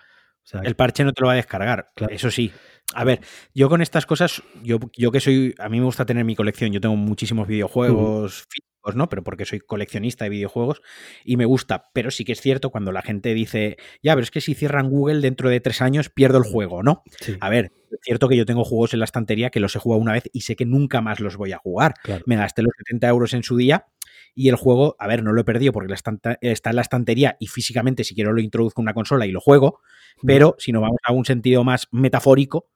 O 0.54 0.62
el 0.62 0.76
parche 0.76 1.04
no 1.04 1.12
te 1.12 1.20
lo 1.20 1.28
va 1.28 1.34
a 1.34 1.36
descargar, 1.36 1.90
eso 2.08 2.30
sí. 2.30 2.52
A 2.94 3.04
ver, 3.04 3.20
yo 3.54 3.68
con 3.68 3.82
estas 3.82 4.06
cosas, 4.06 4.42
yo, 4.62 4.78
yo 4.96 5.12
que 5.12 5.20
soy, 5.20 5.54
a 5.58 5.68
mí 5.68 5.78
me 5.78 5.84
gusta 5.84 6.06
tener 6.06 6.24
mi 6.24 6.34
colección, 6.34 6.72
yo 6.72 6.80
tengo 6.80 6.96
muchísimos 6.96 7.46
videojuegos 7.46 8.46
físicos, 8.48 8.96
¿no? 8.96 9.10
Pero 9.10 9.22
porque 9.22 9.44
soy 9.44 9.60
coleccionista 9.60 10.24
de 10.24 10.30
videojuegos 10.30 10.80
y 11.22 11.36
me 11.36 11.44
gusta, 11.44 11.90
pero 11.92 12.10
sí 12.10 12.24
que 12.24 12.32
es 12.32 12.40
cierto 12.40 12.70
cuando 12.70 12.92
la 12.92 13.02
gente 13.02 13.34
dice, 13.34 13.76
ya, 14.02 14.14
pero 14.14 14.22
es 14.22 14.30
que 14.30 14.40
si 14.40 14.54
cierran 14.54 14.88
Google 14.88 15.20
dentro 15.20 15.50
de 15.50 15.60
tres 15.60 15.82
años 15.82 16.08
pierdo 16.08 16.38
el 16.38 16.44
juego, 16.44 16.82
¿no? 16.82 17.02
A 17.40 17.50
ver, 17.50 17.72
es 17.90 17.98
cierto 18.02 18.26
que 18.26 18.36
yo 18.36 18.46
tengo 18.46 18.64
juegos 18.64 18.94
en 18.94 19.00
la 19.00 19.04
estantería 19.04 19.50
que 19.50 19.60
los 19.60 19.76
he 19.76 19.78
jugado 19.78 20.00
una 20.00 20.12
vez 20.12 20.30
y 20.32 20.40
sé 20.40 20.56
que 20.56 20.64
nunca 20.64 21.02
más 21.02 21.20
los 21.20 21.36
voy 21.36 21.52
a 21.52 21.58
jugar. 21.58 21.92
Me 22.24 22.36
gasté 22.36 22.62
los 22.62 22.72
70 22.78 23.06
euros 23.08 23.34
en 23.34 23.42
su 23.42 23.56
día 23.56 23.86
y 24.34 24.48
el 24.48 24.56
juego, 24.56 24.96
a 24.98 25.06
ver, 25.06 25.22
no 25.22 25.32
lo 25.32 25.40
he 25.40 25.44
perdido 25.44 25.72
porque 25.72 25.92
está 25.92 26.12
en 26.40 26.76
la 26.76 26.82
estantería 26.82 27.36
y 27.40 27.46
físicamente 27.46 28.04
si 28.04 28.14
quiero 28.14 28.32
lo 28.32 28.40
introduzco 28.40 28.80
en 28.80 28.84
una 28.84 28.94
consola 28.94 29.26
y 29.26 29.32
lo 29.32 29.40
juego, 29.40 29.80
pero 30.24 30.54
si 30.58 30.72
no 30.72 30.80
vamos 30.80 30.98
a 31.04 31.12
un 31.12 31.24
sentido 31.24 31.64
más 31.64 31.88
metafórico, 31.90 32.68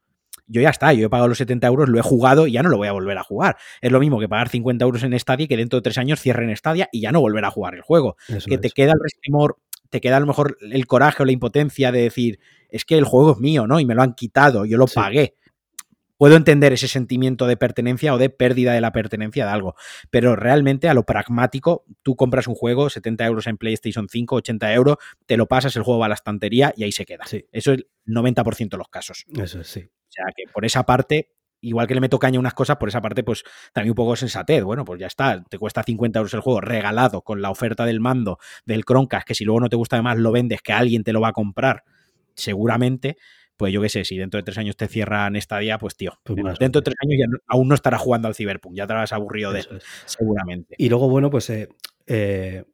yo 0.47 0.61
ya 0.61 0.71
está, 0.71 0.93
yo 0.93 1.07
he 1.07 1.09
pagado 1.09 1.29
los 1.29 1.39
70 1.39 1.67
euros, 1.67 1.89
lo 1.89 1.99
he 1.99 2.03
jugado 2.03 2.47
y 2.47 2.53
ya 2.53 2.63
no 2.63 2.69
lo 2.69 2.77
voy 2.77 2.89
a 2.89 2.93
volver 2.93 3.17
a 3.17 3.23
jugar. 3.23 3.57
Es 3.81 3.91
lo 3.91 4.01
mismo 4.01 4.21
que 4.21 4.29
pagar 4.29 4.49
50 4.49 4.85
euros 4.85 5.03
en 5.03 5.19
Stadia 5.19 5.45
y 5.45 5.49
que 5.49 5.57
dentro 5.57 5.79
de 5.79 5.83
tres 5.83 5.99
años 5.99 6.21
cierren 6.21 6.55
Stadia 6.57 6.89
y 6.93 7.01
ya 7.01 7.13
no 7.13 7.21
volver 7.21 7.45
a 7.45 7.51
jugar 7.51 7.75
el 7.75 7.83
juego. 7.83 8.17
que 8.47 8.59
te 8.59 8.71
queda 8.71 8.93
el 8.93 9.01
restimor, 9.03 9.59
te 9.89 10.01
queda 10.01 10.17
a 10.17 10.21
lo 10.21 10.27
mejor 10.27 10.59
el 10.61 10.87
coraje 10.87 11.23
o 11.23 11.27
la 11.27 11.33
impotencia 11.33 11.93
de 11.93 12.03
decir, 12.03 12.41
es 12.69 12.85
que 12.85 12.99
el 12.99 13.05
juego 13.05 13.33
es 13.33 13.39
mío, 13.39 13.67
¿no? 13.67 13.81
Y 13.81 13.87
me 13.87 13.95
lo 13.95 14.03
han 14.03 14.15
quitado, 14.15 14.65
yo 14.65 14.79
lo 14.79 14.87
pagué 14.87 15.37
puedo 16.23 16.37
entender 16.37 16.73
ese 16.73 16.87
sentimiento 16.87 17.49
de 17.49 17.57
pertenencia 17.57 18.15
o 18.15 18.17
de 18.17 18.31
pérdida 18.31 18.75
de 18.75 18.81
la 18.81 18.93
pertenencia 18.93 19.45
de 19.45 19.51
algo, 19.51 19.75
pero 20.09 20.37
realmente 20.37 20.89
a 20.89 20.95
lo 20.95 21.03
pragmático, 21.03 21.85
tú 22.05 22.15
compras 22.15 22.47
un 22.47 22.55
juego, 22.55 22.91
70 22.91 23.27
euros 23.27 23.49
en 23.49 23.59
PlayStation 23.59 24.07
5, 24.09 24.37
80 24.37 24.73
euros, 24.73 24.99
te 25.27 25.37
lo 25.37 25.49
pasas, 25.49 25.75
el 25.75 25.83
juego 25.83 25.99
va 25.99 26.07
a 26.07 26.11
la 26.11 26.15
estantería 26.15 26.73
y 26.77 26.85
ahí 26.85 26.93
se 26.93 27.05
queda. 27.07 27.25
Eso 27.25 27.43
es 27.51 27.67
el 27.67 27.89
90% 28.07 28.69
de 28.69 28.77
los 28.77 28.87
casos. 28.87 29.25
Eso 29.37 29.65
sí. 29.65 29.81
O 29.81 30.13
sea 30.13 30.27
que 30.37 30.45
por 30.53 30.65
esa 30.65 30.87
parte, 30.87 31.33
igual 31.61 31.89
que 31.89 31.95
le 31.97 32.01
meto 32.01 32.21
caña 32.21 32.37
a 32.37 32.39
unas 32.39 32.55
cosas, 32.55 32.77
por 32.77 32.89
esa 32.89 33.01
parte, 33.01 33.25
pues 33.25 33.43
también 33.73 33.91
un 33.91 33.97
poco 33.97 34.15
sensatez. 34.15 34.63
Bueno, 34.63 34.85
pues 34.85 35.01
ya 35.01 35.09
está, 35.09 35.43
te 35.43 35.59
cuesta 35.59 35.83
50 35.83 36.21
euros 36.21 36.35
el 36.35 36.41
juego 36.41 36.61
regalado 36.61 37.23
con 37.23 37.43
la 37.43 37.51
oferta 37.51 37.85
del 37.85 37.99
mando 37.99 38.39
del 38.65 38.85
Chromecast, 38.85 39.27
que 39.27 39.35
si 39.35 39.45
luego 39.45 39.59
no 39.59 39.69
te 39.69 39.75
gusta 39.75 39.97
además 39.97 40.19
lo 40.19 40.31
vendes, 40.31 40.63
que 40.63 40.73
alguien 40.73 41.03
te 41.03 41.13
lo 41.13 41.21
va 41.21 41.31
a 41.31 41.33
comprar, 41.33 41.83
seguramente 42.37 43.17
pues 43.57 43.73
yo 43.73 43.81
qué 43.81 43.89
sé, 43.89 44.05
si 44.05 44.17
dentro 44.17 44.39
de 44.39 44.45
tres 44.45 44.59
años 44.59 44.77
te 44.77 44.89
cierran 44.89 45.41
Stadia, 45.41 45.79
pues 45.79 45.97
tío, 45.97 46.13
pues 46.25 46.59
dentro 46.59 46.81
de 46.81 46.85
tres 46.85 46.97
años 47.01 47.19
ya 47.19 47.27
aún 47.47 47.69
no 47.69 47.75
estarás 47.75 48.01
jugando 48.01 48.29
al 48.29 48.35
Cyberpunk, 48.35 48.77
ya 48.77 48.87
te 48.87 48.93
habrás 48.93 49.13
aburrido 49.13 49.53
de 49.53 49.61
eso, 49.61 49.71
seguramente. 50.07 50.75
Y 50.79 50.89
luego, 50.89 51.09
bueno, 51.09 51.31
pues 51.31 51.49
eh, 51.51 51.69
eh, 52.07 52.65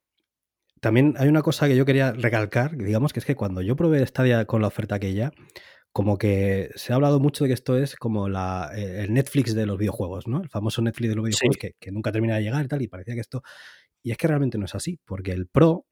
también 0.81 1.15
hay 1.19 1.29
una 1.29 1.43
cosa 1.43 1.69
que 1.69 1.77
yo 1.77 1.85
quería 1.85 2.13
recalcar, 2.13 2.77
digamos, 2.77 3.13
que 3.13 3.21
es 3.21 3.27
que 3.27 3.35
cuando 3.35 3.63
yo 3.63 3.77
probé 3.77 4.07
Stadia 4.07 4.45
con 4.45 4.63
la 4.63 4.69
oferta 4.69 4.95
aquella, 4.95 5.33
como 5.93 6.19
que 6.19 6.71
se 6.77 6.93
ha 6.93 6.97
hablado 6.97 7.19
mucho 7.21 7.45
de 7.45 7.49
que 7.49 7.55
esto 7.55 7.77
es 7.77 7.97
como 7.97 8.29
la, 8.29 8.71
eh, 8.77 9.05
el 9.05 9.13
Netflix 9.13 9.55
de 9.55 9.67
los 9.67 9.79
videojuegos, 9.79 10.29
¿no? 10.29 10.41
El 10.41 10.49
famoso 10.49 10.81
Netflix 10.83 11.11
de 11.11 11.17
los 11.17 11.25
videojuegos 11.25 11.57
que, 11.57 11.73
que, 11.79 11.91
nunca 11.91 12.13
termina 12.13 12.37
de 12.37 12.43
llegar 12.43 12.65
y 12.65 12.69
tal, 12.69 12.83
y 12.83 12.89
parecía 12.89 13.15
que 13.15 13.21
esto... 13.21 13.43
Y 14.01 14.13
es 14.13 14.17
que 14.17 14.29
realmente 14.29 14.59
no 14.59 14.67
es 14.67 14.75
así, 14.77 15.01
porque 15.05 15.33
el 15.33 15.49
Pro 15.49 15.87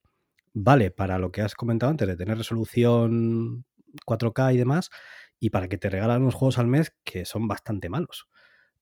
vale 0.55 0.91
para 0.91 1.19
lo 1.19 1.31
que 1.33 1.43
has 1.43 1.55
comentado 1.55 1.91
antes, 1.91 2.09
de 2.09 2.17
tener 2.17 2.39
resolución 2.39 3.65
4K 4.07 4.55
y 4.55 4.57
demás, 4.57 4.91
y 5.39 5.51
para 5.51 5.69
que 5.69 5.79
te 5.79 5.91
regalan 5.91 6.23
unos 6.23 6.35
juegos 6.35 6.59
al 6.59 6.67
mes 6.67 6.95
que 7.05 7.25
son 7.25 7.49
bastante 7.49 7.89
malos. 7.89 8.29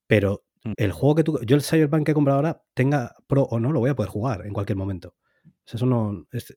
Pero 0.07 0.45
mm. 0.65 0.73
el 0.77 0.93
juego 0.93 1.15
que 1.15 1.25
tú. 1.25 1.41
Yo 1.45 1.57
el 1.57 1.63
Cyberpunk 1.63 2.05
que 2.07 2.13
he 2.13 2.15
comprado 2.15 2.39
ahora, 2.39 2.63
tenga 2.75 3.15
Pro 3.27 3.43
o 3.43 3.61
no, 3.61 3.73
lo 3.73 3.81
voy 3.81 3.91
a 3.91 3.95
poder 3.95 4.11
jugar 4.11 4.47
en 4.47 4.53
cualquier 4.53 4.77
momento. 4.77 5.15
eso 5.67 5.87
no. 5.87 6.27
Es, 6.31 6.57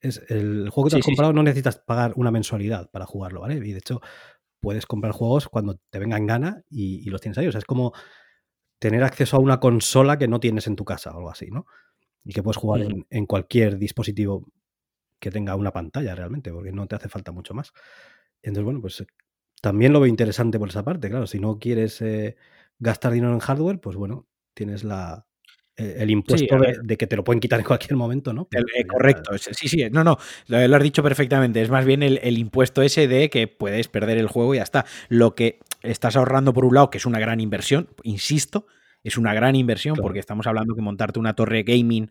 es 0.00 0.22
el 0.28 0.68
juego 0.68 0.88
que 0.88 0.96
tú 0.96 0.98
has 0.98 1.06
comprado 1.06 1.32
no 1.32 1.42
necesitas 1.42 1.78
pagar 1.78 2.12
una 2.16 2.30
mensualidad 2.30 2.90
para 2.90 3.06
jugarlo, 3.06 3.40
¿vale? 3.40 3.54
Y 3.56 3.72
de 3.72 3.78
hecho, 3.78 4.00
puedes 4.60 4.86
comprar 4.86 5.12
juegos 5.12 5.48
cuando 5.48 5.78
te 5.90 5.98
venga 5.98 6.16
en 6.16 6.26
gana 6.26 6.62
y, 6.68 7.08
los 7.10 7.20
tienes 7.20 7.38
ahí. 7.38 7.46
O 7.46 7.52
sea, 7.52 7.58
es 7.58 7.64
como 7.64 7.92
tener 8.78 9.02
acceso 9.02 9.36
a 9.36 9.40
una 9.40 9.60
consola 9.60 10.18
que 10.18 10.28
no 10.28 10.40
tienes 10.40 10.66
en 10.66 10.76
tu 10.76 10.84
casa 10.84 11.10
o 11.12 11.18
algo 11.18 11.30
así, 11.30 11.50
¿no? 11.50 11.66
Y 12.24 12.32
que 12.32 12.42
puedes 12.42 12.56
jugar 12.56 12.82
en, 12.82 13.06
en, 13.10 13.26
cualquier 13.26 13.78
dispositivo 13.78 14.46
que 15.24 15.30
tenga 15.30 15.56
una 15.56 15.72
pantalla 15.72 16.14
realmente, 16.14 16.52
porque 16.52 16.70
no 16.70 16.86
te 16.86 16.96
hace 16.96 17.08
falta 17.08 17.32
mucho 17.32 17.54
más. 17.54 17.72
Entonces, 18.42 18.64
bueno, 18.64 18.82
pues 18.82 19.02
también 19.62 19.94
lo 19.94 20.00
veo 20.00 20.06
interesante 20.06 20.58
por 20.58 20.68
esa 20.68 20.84
parte, 20.84 21.08
claro. 21.08 21.26
Si 21.26 21.40
no 21.40 21.58
quieres 21.58 22.02
eh, 22.02 22.36
gastar 22.78 23.12
dinero 23.12 23.32
en 23.32 23.38
hardware, 23.38 23.80
pues 23.80 23.96
bueno, 23.96 24.28
tienes 24.52 24.84
la, 24.84 25.26
e, 25.76 25.96
el 26.02 26.10
impuesto 26.10 26.58
de, 26.58 26.96
que 26.98 27.06
te 27.06 27.16
lo 27.16 27.24
pueden 27.24 27.40
quitar 27.40 27.58
en 27.58 27.64
cualquier 27.64 27.96
momento, 27.96 28.34
¿no? 28.34 28.48
Eh, 28.52 28.86
correcto, 28.86 29.30
sí, 29.38 29.66
sí, 29.66 29.88
no, 29.90 30.04
no, 30.04 30.18
lo, 30.48 30.76
has 30.76 30.82
dicho 30.82 31.02
perfectamente. 31.02 31.62
Es 31.62 31.70
más 31.70 31.86
bien 31.86 32.02
el, 32.02 32.20
el, 32.22 32.36
impuesto 32.36 32.82
ese 32.82 33.08
de 33.08 33.30
que 33.30 33.48
puedes 33.48 33.88
perder 33.88 34.18
el 34.18 34.28
juego 34.28 34.54
y 34.54 34.58
ya 34.58 34.62
está. 34.62 34.84
Lo 35.08 35.34
que 35.34 35.60
estás 35.82 36.16
ahorrando 36.16 36.52
por 36.52 36.66
un 36.66 36.74
lado, 36.74 36.90
que 36.90 36.98
es 36.98 37.06
una 37.06 37.18
gran 37.18 37.40
inversión, 37.40 37.88
insisto, 38.02 38.66
es 39.04 39.18
una 39.18 39.34
gran 39.34 39.54
inversión 39.54 39.96
porque 39.96 40.18
estamos 40.18 40.46
hablando 40.46 40.74
que 40.74 40.82
montarte 40.82 41.20
una 41.20 41.34
torre 41.34 41.62
gaming 41.62 42.10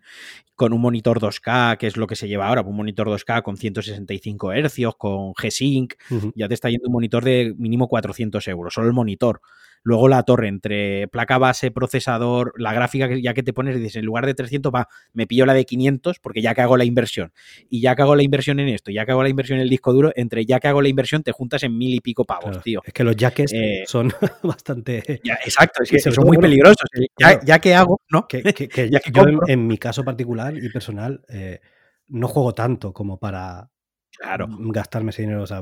con 0.55 0.71
un 0.71 0.79
monitor 0.79 1.19
2K, 1.19 1.77
que 1.77 1.87
es 1.87 1.97
lo 1.97 2.07
que 2.07 2.15
se 2.15 2.27
lleva 2.27 2.47
ahora, 2.47 2.61
un 2.61 2.75
monitor 2.75 3.07
2K 3.07 3.41
con 3.41 3.57
165 3.57 4.53
Hz, 4.53 4.95
con 4.97 5.33
G-Sync, 5.33 5.95
ya 6.35 6.47
te 6.47 6.53
está 6.53 6.69
yendo 6.69 6.87
un 6.87 6.93
monitor 6.93 7.23
de 7.23 7.55
mínimo 7.57 7.87
400 7.87 8.47
euros, 8.47 8.73
solo 8.73 8.87
el 8.87 8.93
monitor. 8.93 9.41
Luego 9.83 10.07
la 10.07 10.23
torre 10.23 10.47
entre 10.47 11.09
placa 11.09 11.37
base, 11.37 11.69
procesador, 11.69 12.53
la 12.57 12.73
gráfica 12.73 13.09
que 13.09 13.21
ya 13.21 13.33
que 13.33 13.43
te 13.43 13.51
pones, 13.51 13.75
dices, 13.75 13.97
en 13.97 14.05
lugar 14.05 14.25
de 14.25 14.33
300, 14.33 14.71
va, 14.73 14.87
me 15.11 15.27
pillo 15.27 15.45
la 15.45 15.53
de 15.53 15.65
500 15.65 16.19
porque 16.19 16.41
ya 16.41 16.55
que 16.55 16.61
hago 16.61 16.77
la 16.77 16.85
inversión. 16.85 17.33
Y 17.69 17.81
ya 17.81 17.95
que 17.95 18.01
hago 18.01 18.15
la 18.15 18.23
inversión 18.23 18.61
en 18.61 18.69
esto, 18.69 18.91
ya 18.91 19.05
que 19.05 19.11
hago 19.11 19.23
la 19.23 19.29
inversión 19.29 19.57
en 19.57 19.63
el 19.63 19.69
disco 19.69 19.91
duro, 19.91 20.13
entre 20.15 20.45
ya 20.45 20.61
que 20.61 20.69
hago 20.69 20.81
la 20.81 20.87
inversión 20.87 21.21
te 21.21 21.33
juntas 21.33 21.63
en 21.63 21.77
mil 21.77 21.93
y 21.93 21.99
pico 21.99 22.23
pavos, 22.23 22.61
tío. 22.61 22.81
Es 22.85 22.93
que 22.93 23.03
los 23.03 23.15
jackets 23.15 23.53
eh, 23.53 23.83
son 23.85 24.11
bastante... 24.43 25.19
exacto, 25.23 25.83
es 25.83 25.89
que 25.89 25.99
son 25.99 26.25
muy 26.25 26.37
peligrosos. 26.37 26.87
Ya, 27.17 27.59
que 27.59 27.75
hago, 27.75 28.01
¿no? 28.09 28.25
Que, 28.27 28.41
ya 28.89 28.99
que 28.99 29.11
yo 29.11 29.23
en, 29.47 29.67
mi 29.67 29.77
caso 29.77 30.05
particular 30.05 30.57
y 30.57 30.69
personal 30.69 31.21
eh, 31.27 31.59
no 32.07 32.27
juego 32.29 32.53
tanto 32.53 32.93
como 32.93 33.19
para 33.19 33.69
claro. 34.17 34.47
gastarme 34.49 35.09
ese 35.09 35.23
dinero. 35.23 35.43
O 35.43 35.47
sea, 35.47 35.61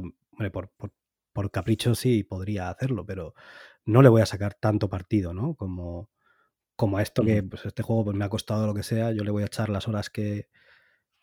por, 0.52 0.70
por, 0.70 0.92
por 1.34 1.52
capricho 1.52 1.96
sí 1.96 2.24
podría 2.24 2.70
hacerlo, 2.70 3.06
pero 3.06 3.34
no 3.86 4.02
le 4.02 4.10
voy 4.10 4.22
a 4.22 4.26
sacar 4.26 4.54
tanto 4.54 4.90
partido, 4.90 5.34
¿no? 5.34 5.56
Como, 5.56 6.10
como 6.76 6.98
a 6.98 7.02
esto 7.02 7.24
que 7.24 7.44
pues, 7.44 7.66
este 7.66 7.84
juego 7.84 8.06
pues, 8.06 8.18
me 8.18 8.26
ha 8.26 8.30
costado 8.30 8.68
lo 8.68 8.74
que 8.74 8.84
sea, 8.84 9.12
yo 9.12 9.24
le 9.24 9.32
voy 9.32 9.44
a 9.44 9.48
echar 9.48 9.70
las 9.70 9.88
horas 9.88 10.10
que, 10.10 10.48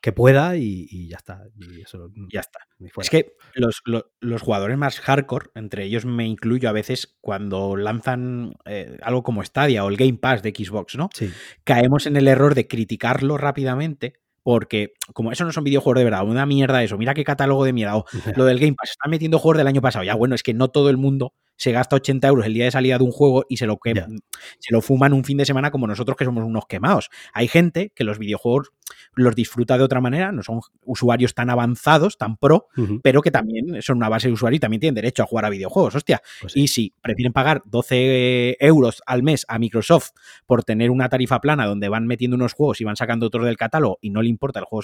que 0.01 0.13
pueda 0.13 0.57
y, 0.57 1.09
ya 1.09 1.17
está. 1.17 1.47
Y 1.57 1.83
eso, 1.83 2.11
ya 2.31 2.41
está. 2.41 2.61
Es 3.01 3.11
que 3.11 3.35
los, 3.55 3.83
los, 4.21 4.43
jugadores 4.43 4.79
más 4.79 5.01
hardcore, 5.01 5.51
entre 5.55 5.85
ellos 5.85 6.05
me 6.05 6.27
incluyo 6.27 6.69
a 6.69 6.73
veces 6.73 7.17
cuando 7.21 7.77
lanzan 7.77 8.55
eh, 8.65 8.99
algo 9.03 9.23
como 9.23 9.43
Stadia 9.45 9.85
o 9.85 9.89
el 9.89 9.97
Game 9.97 10.19
Pass 10.19 10.43
de 10.43 10.51
Xbox, 10.51 10.97
¿no? 10.97 11.11
Sí. 11.15 11.31
Caemos 11.65 12.07
en 12.07 12.17
el 12.17 12.29
error 12.29 12.55
de 12.55 12.69
criticarlo 12.69 13.39
rápidamente 13.39 14.21
porque 14.45 14.95
como 15.13 15.31
eso 15.31 15.45
no 15.45 15.53
son 15.53 15.65
videojuegos 15.65 15.99
de 15.99 16.05
verdad, 16.05 16.25
una 16.25 16.47
mierda 16.47 16.83
eso, 16.83 16.97
mira 16.97 17.13
qué 17.13 17.23
catálogo 17.23 17.67
de 17.67 17.75
mierda, 17.75 18.03
lo 18.37 18.45
del 18.47 18.59
Game 18.59 18.75
Pass, 18.75 18.93
están 18.93 19.11
metiendo 19.11 19.39
juegos 19.39 19.59
del 19.59 19.67
año 19.67 19.83
pasado, 19.83 20.05
ya 20.05 20.15
bueno, 20.15 20.35
es 20.35 20.43
que 20.43 20.55
no 20.55 20.69
todo 20.69 20.89
el 20.89 20.97
mundo 20.97 21.35
se 21.59 21.73
gasta 21.73 21.97
80 21.97 22.27
euros 22.29 22.47
el 22.47 22.55
día 22.55 22.65
de 22.65 22.71
salida 22.71 22.97
de 22.97 23.05
un 23.05 23.11
juego 23.11 23.45
y 23.49 23.59
se 23.59 23.67
lo, 23.67 23.79
que, 23.79 23.93
se 23.93 24.73
lo 24.73 24.81
fuman 24.81 25.13
un 25.13 25.25
fin 25.25 25.37
de 25.37 25.45
semana 25.45 25.71
como 25.71 25.87
nosotros 25.87 26.17
que 26.17 26.25
somos 26.25 26.45
unos 26.45 26.65
quemados. 26.67 27.11
Hay 27.35 27.49
gente 27.49 27.93
que 27.95 28.05
los 28.05 28.19
videojuegos 28.19 28.71
los 29.15 29.35
disfruta 29.35 29.77
de 29.77 29.85
otra 29.85 30.01
manera, 30.01 30.33
no 30.33 30.43
son 30.43 30.61
usuarios 30.85 31.35
tan 31.35 31.51
avanzados, 31.51 32.19
tan 32.19 32.37
pro, 32.37 32.69
pero 33.03 33.23
que 33.23 33.31
también 33.31 33.83
son 33.83 33.99
una 33.99 34.09
base 34.09 34.29
de 34.29 34.35
usuario 34.35 34.57
y 34.57 34.61
también 34.61 34.81
tienen 34.81 34.95
derecho 34.95 35.23
a 35.23 35.27
jugar 35.27 35.45
a 35.45 35.51
videojuegos, 35.51 35.95
hostia. 35.95 36.23
Pues 36.41 36.57
y 36.57 36.69
si 36.69 36.95
prefieren 37.01 37.33
pagar 37.33 37.63
12 37.65 38.57
euros 38.61 39.03
al 39.07 39.23
mes 39.23 39.45
a 39.49 39.59
Microsoft 39.59 40.11
por 40.47 40.65
tener 40.65 40.91
una 40.91 41.09
tarifa 41.09 41.41
plana 41.41 41.67
donde 41.67 41.89
van 41.89 42.07
metiendo 42.07 42.37
unos 42.37 42.55
juegos 42.55 42.81
y 42.81 42.85
van 42.85 42.97
sacando 42.97 43.27
otros 43.27 43.45
del 43.45 43.57
catálogo 43.57 43.99
y 44.01 44.11
no 44.11 44.23
le 44.23 44.29
importa 44.29 44.61
el 44.61 44.65
juego 44.65 44.83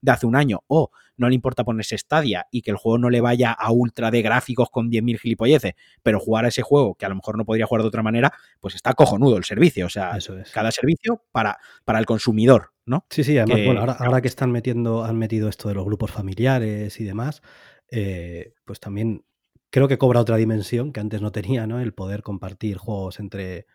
de 0.00 0.10
hace 0.12 0.26
un 0.26 0.36
año 0.36 0.60
o 0.66 0.90
no 1.16 1.28
le 1.28 1.34
importa 1.34 1.64
ponerse 1.64 1.96
Stadia 1.98 2.46
y 2.50 2.62
que 2.62 2.70
el 2.70 2.76
juego 2.76 2.98
no 2.98 3.10
le 3.10 3.20
vaya 3.20 3.52
a 3.52 3.70
ultra 3.72 4.10
de 4.10 4.22
gráficos 4.22 4.70
con 4.70 4.90
10.000 4.90 5.18
gilipolleces, 5.18 5.74
pero 6.02 6.18
jugar 6.18 6.44
a 6.44 6.48
ese 6.48 6.62
juego 6.62 6.94
que 6.94 7.06
a 7.06 7.08
lo 7.08 7.16
mejor 7.16 7.36
no 7.36 7.44
podría 7.44 7.66
jugar 7.66 7.82
de 7.82 7.88
otra 7.88 8.02
manera, 8.02 8.32
pues 8.60 8.74
está 8.74 8.94
cojonudo 8.94 9.36
el 9.36 9.44
servicio. 9.44 9.86
O 9.86 9.90
sea, 9.90 10.18
cada 10.52 10.70
servicio 10.70 11.22
para, 11.32 11.58
para 11.84 11.98
el 11.98 12.06
consumidor, 12.06 12.71
¿no? 12.86 13.06
Sí, 13.10 13.24
sí, 13.24 13.38
además, 13.38 13.64
bueno, 13.64 13.80
ahora, 13.80 14.20
que 14.20 14.28
están 14.28 14.50
metiendo, 14.50 15.04
han 15.04 15.18
metido 15.18 15.48
esto 15.48 15.68
de 15.68 15.74
los 15.74 15.84
grupos 15.84 16.10
familiares 16.10 17.00
y 17.00 17.04
demás, 17.04 17.42
eh, 17.90 18.54
pues 18.64 18.80
también 18.80 19.24
creo 19.70 19.88
que 19.88 19.98
cobra 19.98 20.20
otra 20.20 20.36
dimensión 20.36 20.92
que 20.92 21.00
antes 21.00 21.20
no 21.22 21.32
tenía, 21.32 21.66
¿no? 21.66 21.80
El 21.80 21.94
poder 21.94 22.22
compartir 22.22 22.76
juegos 22.76 23.20
entre 23.20 23.66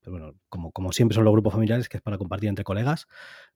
pero 0.00 0.12
bueno, 0.12 0.34
como, 0.48 0.72
como 0.72 0.92
siempre 0.92 1.14
son 1.14 1.24
los 1.24 1.32
grupos 1.32 1.52
familiares, 1.52 1.88
que 1.88 1.98
es 1.98 2.02
para 2.02 2.16
compartir 2.16 2.48
entre 2.48 2.64
colegas, 2.64 3.06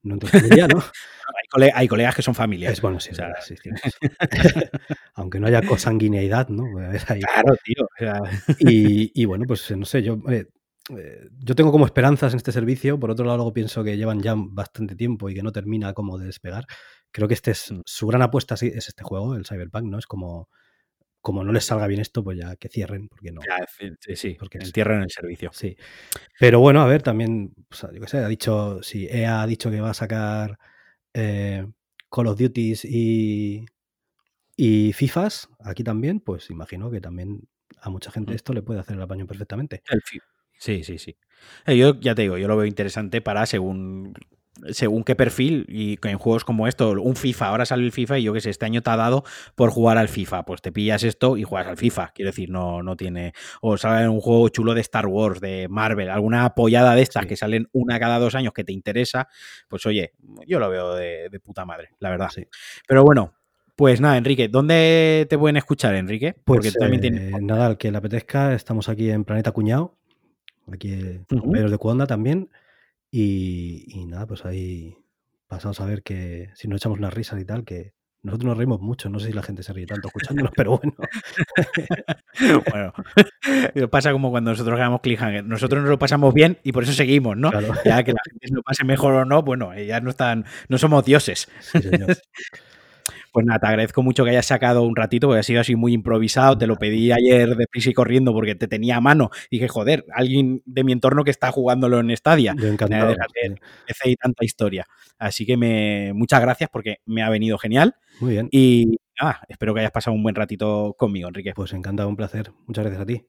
no 0.02 0.14
entre 0.14 0.28
familia, 0.28 0.68
¿no? 0.68 0.78
hay, 1.74 1.88
colegas 1.88 2.14
que 2.14 2.22
son 2.22 2.34
familiares. 2.34 2.78
Es 2.78 2.82
bueno, 2.82 3.00
sí, 3.00 3.12
sí, 3.40 3.54
sí, 3.56 3.70
Aunque 5.14 5.40
no 5.40 5.46
haya 5.46 5.62
consanguineidad, 5.62 6.48
¿no? 6.48 6.64
Claro, 7.32 7.56
tío. 7.64 7.88
y, 8.58 9.10
y, 9.14 9.24
bueno, 9.24 9.44
pues 9.46 9.70
no 9.74 9.86
sé, 9.86 10.02
yo, 10.02 10.18
eh, 10.28 10.46
yo 10.88 11.54
tengo 11.54 11.72
como 11.72 11.86
esperanzas 11.86 12.32
en 12.32 12.36
este 12.36 12.52
servicio. 12.52 12.98
Por 12.98 13.10
otro 13.10 13.24
lado, 13.24 13.38
luego 13.38 13.52
pienso 13.52 13.82
que 13.84 13.96
llevan 13.96 14.20
ya 14.20 14.34
bastante 14.36 14.94
tiempo 14.96 15.30
y 15.30 15.34
que 15.34 15.42
no 15.42 15.52
termina 15.52 15.92
como 15.94 16.18
de 16.18 16.26
despegar. 16.26 16.66
Creo 17.10 17.28
que 17.28 17.34
este 17.34 17.52
es 17.52 17.72
mm. 17.72 17.80
su 17.86 18.06
gran 18.06 18.22
apuesta, 18.22 18.56
sí, 18.56 18.70
es 18.74 18.88
este 18.88 19.04
juego, 19.04 19.34
el 19.34 19.46
Cyberpunk, 19.46 19.86
¿no? 19.86 19.98
Es 19.98 20.06
como 20.06 20.48
como 21.24 21.42
no 21.42 21.52
les 21.52 21.64
salga 21.64 21.86
bien 21.86 22.02
esto, 22.02 22.22
pues 22.22 22.36
ya 22.36 22.54
que 22.56 22.68
cierren, 22.68 23.08
porque 23.08 23.32
no. 23.32 23.40
sí, 23.98 24.14
sí, 24.14 24.36
porque 24.38 24.58
entierren 24.58 25.00
el 25.00 25.10
servicio. 25.10 25.50
Sí. 25.54 25.74
Pero 26.38 26.60
bueno, 26.60 26.82
a 26.82 26.86
ver, 26.86 27.02
también, 27.02 27.54
yo 27.70 28.00
qué 28.02 28.08
sé, 28.08 28.18
ha 28.18 28.28
dicho, 28.28 28.82
si 28.82 29.06
EA 29.06 29.40
ha 29.40 29.46
dicho 29.46 29.70
que 29.70 29.80
va 29.80 29.88
a 29.88 29.94
sacar 29.94 30.58
eh, 31.14 31.66
Call 32.10 32.26
of 32.26 32.38
Duties 32.38 32.84
y, 32.84 33.64
y 34.54 34.92
FIFAs 34.92 35.48
aquí 35.60 35.82
también, 35.82 36.20
pues 36.20 36.50
imagino 36.50 36.90
que 36.90 37.00
también 37.00 37.48
a 37.80 37.88
mucha 37.88 38.10
gente 38.10 38.32
mm. 38.32 38.36
esto 38.36 38.52
le 38.52 38.60
puede 38.60 38.80
hacer 38.80 38.96
el 38.96 39.02
apaño 39.02 39.26
perfectamente. 39.26 39.82
Sí, 40.64 40.82
sí, 40.82 40.96
sí. 40.96 41.18
Eh, 41.66 41.76
yo 41.76 42.00
ya 42.00 42.14
te 42.14 42.22
digo, 42.22 42.38
yo 42.38 42.48
lo 42.48 42.56
veo 42.56 42.64
interesante 42.64 43.20
para 43.20 43.44
según 43.44 44.14
según 44.70 45.04
qué 45.04 45.14
perfil 45.14 45.66
y 45.68 45.98
en 46.08 46.16
juegos 46.16 46.42
como 46.42 46.66
esto, 46.66 46.92
un 46.92 47.16
FIFA, 47.16 47.48
ahora 47.48 47.66
sale 47.66 47.84
el 47.84 47.92
FIFA 47.92 48.18
y 48.18 48.22
yo 48.22 48.32
que 48.32 48.40
sé, 48.40 48.48
este 48.48 48.64
año 48.64 48.80
te 48.80 48.88
ha 48.88 48.96
dado 48.96 49.24
por 49.56 49.68
jugar 49.68 49.98
al 49.98 50.08
FIFA, 50.08 50.46
pues 50.46 50.62
te 50.62 50.72
pillas 50.72 51.02
esto 51.02 51.36
y 51.36 51.42
juegas 51.42 51.68
al 51.68 51.76
FIFA, 51.76 52.12
quiero 52.14 52.30
decir, 52.30 52.48
no, 52.48 52.82
no 52.82 52.96
tiene, 52.96 53.34
o 53.60 53.76
sale 53.76 54.08
un 54.08 54.22
juego 54.22 54.48
chulo 54.48 54.72
de 54.72 54.80
Star 54.80 55.06
Wars, 55.06 55.38
de 55.40 55.66
Marvel, 55.68 56.08
alguna 56.08 56.46
apoyada 56.46 56.94
de 56.94 57.02
estas 57.02 57.26
que 57.26 57.36
salen 57.36 57.68
una 57.72 58.00
cada 58.00 58.18
dos 58.18 58.34
años 58.34 58.54
que 58.54 58.64
te 58.64 58.72
interesa, 58.72 59.28
pues 59.68 59.84
oye, 59.84 60.14
yo 60.46 60.58
lo 60.58 60.70
veo 60.70 60.94
de, 60.94 61.28
puta 61.44 61.66
madre, 61.66 61.90
la 61.98 62.08
verdad. 62.08 62.30
Sí. 62.32 62.46
Pero 62.88 63.02
bueno, 63.02 63.34
pues 63.76 64.00
nada, 64.00 64.16
Enrique, 64.16 64.48
¿dónde 64.48 65.26
te 65.28 65.36
pueden 65.36 65.58
escuchar, 65.58 65.94
Enrique? 65.94 66.36
Porque 66.42 66.70
pues, 66.70 66.78
también 66.78 67.02
tienes... 67.02 67.34
Eh, 67.34 67.38
nada, 67.42 67.66
al 67.66 67.76
que 67.76 67.90
le 67.90 67.98
apetezca, 67.98 68.54
estamos 68.54 68.88
aquí 68.88 69.10
en 69.10 69.24
Planeta 69.24 69.50
Cuñado, 69.50 69.98
aquí 70.72 70.92
en 70.92 71.26
uh 71.30 71.70
de 71.70 71.78
Cuonda 71.78 72.06
también. 72.06 72.50
Y, 73.10 74.04
nada, 74.08 74.26
pues 74.26 74.44
ahí 74.44 74.96
pasamos 75.46 75.80
a 75.80 75.86
ver 75.86 76.02
que 76.02 76.50
si 76.54 76.66
nos 76.66 76.78
echamos 76.78 76.98
unas 76.98 77.14
risas 77.14 77.40
y 77.40 77.44
tal, 77.44 77.64
que 77.64 77.92
nosotros 78.22 78.48
nos 78.48 78.58
reímos 78.58 78.80
mucho. 78.80 79.08
No 79.08 79.20
sé 79.20 79.28
si 79.28 79.32
la 79.32 79.42
gente 79.42 79.62
se 79.62 79.72
ríe 79.72 79.86
tanto 79.86 80.08
escuchándonos, 80.08 80.50
pero 80.56 80.78
bueno. 80.78 80.94
bueno, 82.70 83.90
pasa 83.90 84.10
como 84.10 84.30
cuando 84.30 84.50
nosotros 84.50 84.76
grabamos 84.76 85.00
Cliffhanger. 85.02 85.44
Nosotros 85.44 85.82
nos 85.82 85.90
lo 85.90 85.98
pasamos 85.98 86.34
bien 86.34 86.58
y 86.64 86.72
por 86.72 86.82
eso 86.82 86.92
seguimos, 86.92 87.36
¿no? 87.36 87.52
Ya 87.84 88.02
que 88.02 88.12
la 88.12 88.20
gente 88.28 88.48
lo 88.50 88.62
pase 88.62 88.84
mejor 88.84 89.14
o 89.14 89.24
no, 89.24 89.42
bueno, 89.42 89.78
ya 89.78 90.00
no 90.00 90.10
están, 90.10 90.44
no 90.68 90.78
somos 90.78 91.04
dioses. 91.04 91.48
Sí, 91.60 91.82
señor. 91.82 92.16
Pues 93.34 93.46
nada, 93.46 93.58
te 93.58 93.66
agradezco 93.66 94.00
mucho 94.00 94.22
que 94.22 94.30
hayas 94.30 94.46
sacado 94.46 94.82
un 94.82 94.94
ratito, 94.94 95.26
porque 95.26 95.40
ha 95.40 95.42
sido 95.42 95.60
así 95.60 95.74
muy 95.74 95.92
improvisado. 95.92 96.56
Te 96.56 96.68
lo 96.68 96.76
pedí 96.76 97.10
ayer 97.10 97.56
de 97.56 97.66
prisa 97.66 97.90
y 97.90 97.92
corriendo 97.92 98.32
porque 98.32 98.54
te 98.54 98.68
tenía 98.68 98.98
a 98.98 99.00
mano. 99.00 99.30
Y 99.50 99.56
dije, 99.56 99.66
joder, 99.66 100.04
alguien 100.14 100.62
de 100.66 100.84
mi 100.84 100.92
entorno 100.92 101.24
que 101.24 101.32
está 101.32 101.50
jugándolo 101.50 101.98
en 101.98 102.16
Stadia. 102.16 102.54
Me 102.54 102.68
encantado. 102.68 103.12
y 104.04 104.14
tanta 104.14 104.44
historia. 104.44 104.86
Así 105.18 105.44
que 105.46 105.56
me, 105.56 106.12
muchas 106.14 106.40
gracias 106.42 106.70
porque 106.72 106.98
me 107.06 107.24
ha 107.24 107.28
venido 107.28 107.58
genial. 107.58 107.96
Muy 108.20 108.34
bien. 108.34 108.48
Y 108.52 108.98
nada, 109.20 109.40
espero 109.48 109.74
que 109.74 109.80
hayas 109.80 109.90
pasado 109.90 110.14
un 110.14 110.22
buen 110.22 110.36
ratito 110.36 110.94
conmigo, 110.96 111.26
Enrique. 111.26 111.54
Pues 111.56 111.72
encantado, 111.72 112.08
un 112.08 112.16
placer. 112.16 112.52
Muchas 112.68 112.84
gracias 112.84 113.02
a 113.02 113.06
ti. 113.06 113.26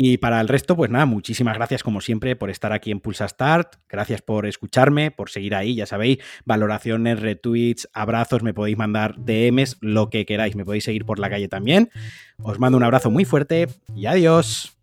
Y 0.00 0.18
para 0.18 0.40
el 0.40 0.46
resto, 0.46 0.76
pues 0.76 0.92
nada, 0.92 1.06
muchísimas 1.06 1.56
gracias 1.56 1.82
como 1.82 2.00
siempre 2.00 2.36
por 2.36 2.50
estar 2.50 2.72
aquí 2.72 2.92
en 2.92 3.00
Pulsa 3.00 3.26
Start. 3.26 3.74
Gracias 3.88 4.22
por 4.22 4.46
escucharme, 4.46 5.10
por 5.10 5.28
seguir 5.28 5.56
ahí, 5.56 5.74
ya 5.74 5.86
sabéis, 5.86 6.18
valoraciones, 6.44 7.18
retweets, 7.18 7.88
abrazos, 7.92 8.44
me 8.44 8.54
podéis 8.54 8.78
mandar 8.78 9.16
DMs, 9.18 9.76
lo 9.80 10.08
que 10.08 10.24
queráis, 10.24 10.54
me 10.54 10.64
podéis 10.64 10.84
seguir 10.84 11.04
por 11.04 11.18
la 11.18 11.28
calle 11.28 11.48
también. 11.48 11.90
Os 12.40 12.60
mando 12.60 12.78
un 12.78 12.84
abrazo 12.84 13.10
muy 13.10 13.24
fuerte 13.24 13.66
y 13.96 14.06
adiós. 14.06 14.77